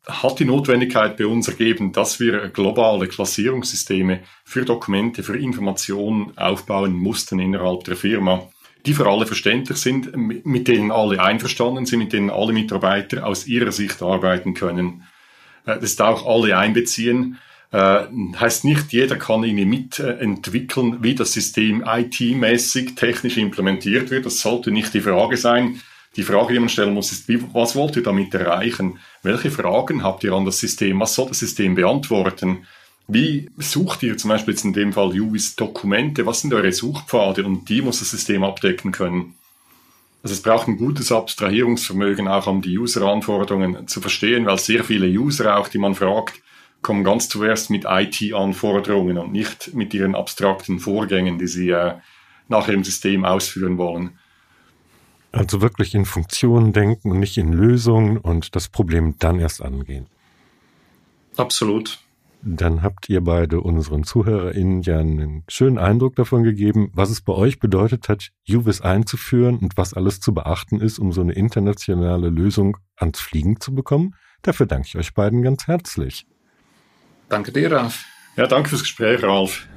hat 0.06 0.38
die 0.38 0.44
Notwendigkeit 0.44 1.16
bei 1.16 1.26
uns 1.26 1.48
ergeben, 1.48 1.92
dass 1.92 2.20
wir 2.20 2.48
globale 2.48 3.06
Klassierungssysteme 3.06 4.20
für 4.44 4.64
Dokumente, 4.64 5.22
für 5.22 5.38
Informationen 5.38 6.36
aufbauen 6.36 6.94
mussten 6.94 7.38
innerhalb 7.38 7.84
der 7.84 7.96
Firma, 7.96 8.48
die 8.86 8.94
für 8.94 9.06
alle 9.06 9.26
verständlich 9.26 9.78
sind, 9.78 10.16
mit 10.16 10.68
denen 10.68 10.90
alle 10.90 11.22
einverstanden 11.22 11.84
sind, 11.84 11.98
mit 11.98 12.12
denen 12.12 12.30
alle 12.30 12.52
Mitarbeiter 12.52 13.26
aus 13.26 13.46
ihrer 13.46 13.72
Sicht 13.72 14.02
arbeiten 14.02 14.54
können. 14.54 15.04
Äh, 15.66 15.74
das 15.74 15.90
ist 15.90 16.02
auch 16.02 16.26
alle 16.26 16.56
einbeziehen. 16.56 17.38
Äh, 17.72 18.06
heißt 18.36 18.64
nicht, 18.64 18.92
jeder 18.92 19.16
kann 19.16 19.44
irgendwie 19.44 19.64
mitentwickeln, 19.64 21.02
wie 21.02 21.14
das 21.14 21.32
System 21.32 21.84
IT-mäßig 21.86 22.96
technisch 22.96 23.36
implementiert 23.36 24.10
wird. 24.10 24.26
Das 24.26 24.40
sollte 24.40 24.72
nicht 24.72 24.92
die 24.92 25.00
Frage 25.00 25.36
sein. 25.36 25.80
Die 26.16 26.24
Frage, 26.24 26.54
die 26.54 26.58
man 26.58 26.68
stellen 26.68 26.94
muss, 26.94 27.12
ist, 27.12 27.28
wie, 27.28 27.40
was 27.52 27.76
wollt 27.76 27.94
ihr 27.94 28.02
damit 28.02 28.34
erreichen? 28.34 28.98
Welche 29.22 29.52
Fragen 29.52 30.02
habt 30.02 30.24
ihr 30.24 30.32
an 30.32 30.44
das 30.44 30.58
System? 30.58 30.98
Was 30.98 31.14
soll 31.14 31.28
das 31.28 31.38
System 31.38 31.76
beantworten? 31.76 32.66
Wie 33.06 33.48
sucht 33.56 34.02
ihr 34.02 34.16
zum 34.16 34.30
Beispiel 34.30 34.54
jetzt 34.54 34.64
in 34.64 34.72
dem 34.72 34.92
Fall 34.92 35.08
UVs 35.20 35.54
Dokumente? 35.54 36.26
Was 36.26 36.40
sind 36.40 36.52
eure 36.52 36.72
Suchpfade? 36.72 37.44
Und 37.44 37.68
die 37.68 37.82
muss 37.82 38.00
das 38.00 38.10
System 38.10 38.42
abdecken 38.42 38.90
können. 38.90 39.34
Also 40.22 40.34
es 40.34 40.42
braucht 40.42 40.66
ein 40.68 40.76
gutes 40.76 41.12
Abstrahierungsvermögen, 41.12 42.28
auch 42.28 42.46
um 42.46 42.60
die 42.60 42.76
User-Anforderungen 42.76 43.86
zu 43.86 44.00
verstehen, 44.00 44.46
weil 44.46 44.58
sehr 44.58 44.84
viele 44.84 45.06
User 45.06 45.56
auch, 45.56 45.68
die 45.68 45.78
man 45.78 45.94
fragt, 45.94 46.40
kommen 46.82 47.04
ganz 47.04 47.28
zuerst 47.28 47.70
mit 47.70 47.84
IT-Anforderungen 47.86 49.18
und 49.18 49.32
nicht 49.32 49.74
mit 49.74 49.92
ihren 49.94 50.14
abstrakten 50.14 50.78
Vorgängen, 50.78 51.38
die 51.38 51.46
sie 51.46 51.70
äh, 51.70 51.94
nachher 52.48 52.74
im 52.74 52.84
System 52.84 53.24
ausführen 53.24 53.78
wollen. 53.78 54.18
Also 55.32 55.60
wirklich 55.60 55.94
in 55.94 56.04
Funktionen 56.04 56.72
denken 56.72 57.12
und 57.12 57.20
nicht 57.20 57.38
in 57.38 57.52
Lösungen 57.52 58.16
und 58.16 58.56
das 58.56 58.68
Problem 58.68 59.14
dann 59.18 59.38
erst 59.38 59.62
angehen. 59.62 60.06
Absolut. 61.36 62.00
Dann 62.42 62.82
habt 62.82 63.08
ihr 63.10 63.20
beide 63.20 63.60
unseren 63.60 64.02
ZuhörerInnen 64.02 64.80
ja 64.82 64.98
einen 64.98 65.44
schönen 65.48 65.78
Eindruck 65.78 66.16
davon 66.16 66.42
gegeben, 66.42 66.90
was 66.94 67.10
es 67.10 67.20
bei 67.20 67.34
euch 67.34 67.60
bedeutet 67.60 68.08
hat, 68.08 68.30
UVIS 68.48 68.80
einzuführen 68.80 69.58
und 69.58 69.76
was 69.76 69.92
alles 69.92 70.20
zu 70.20 70.32
beachten 70.32 70.80
ist, 70.80 70.98
um 70.98 71.12
so 71.12 71.20
eine 71.20 71.34
internationale 71.34 72.30
Lösung 72.30 72.78
ans 72.96 73.20
Fliegen 73.20 73.60
zu 73.60 73.74
bekommen. 73.74 74.14
Dafür 74.42 74.64
danke 74.64 74.88
ich 74.88 74.96
euch 74.96 75.12
beiden 75.12 75.42
ganz 75.42 75.66
herzlich. 75.66 76.26
Danke 77.30 77.52
dir, 77.52 77.70
Ralf. 77.70 78.06
Ja, 78.36 78.46
danke 78.48 78.70
fürs 78.70 78.82
Gespräch, 78.82 79.22
Ralf. 79.22 79.68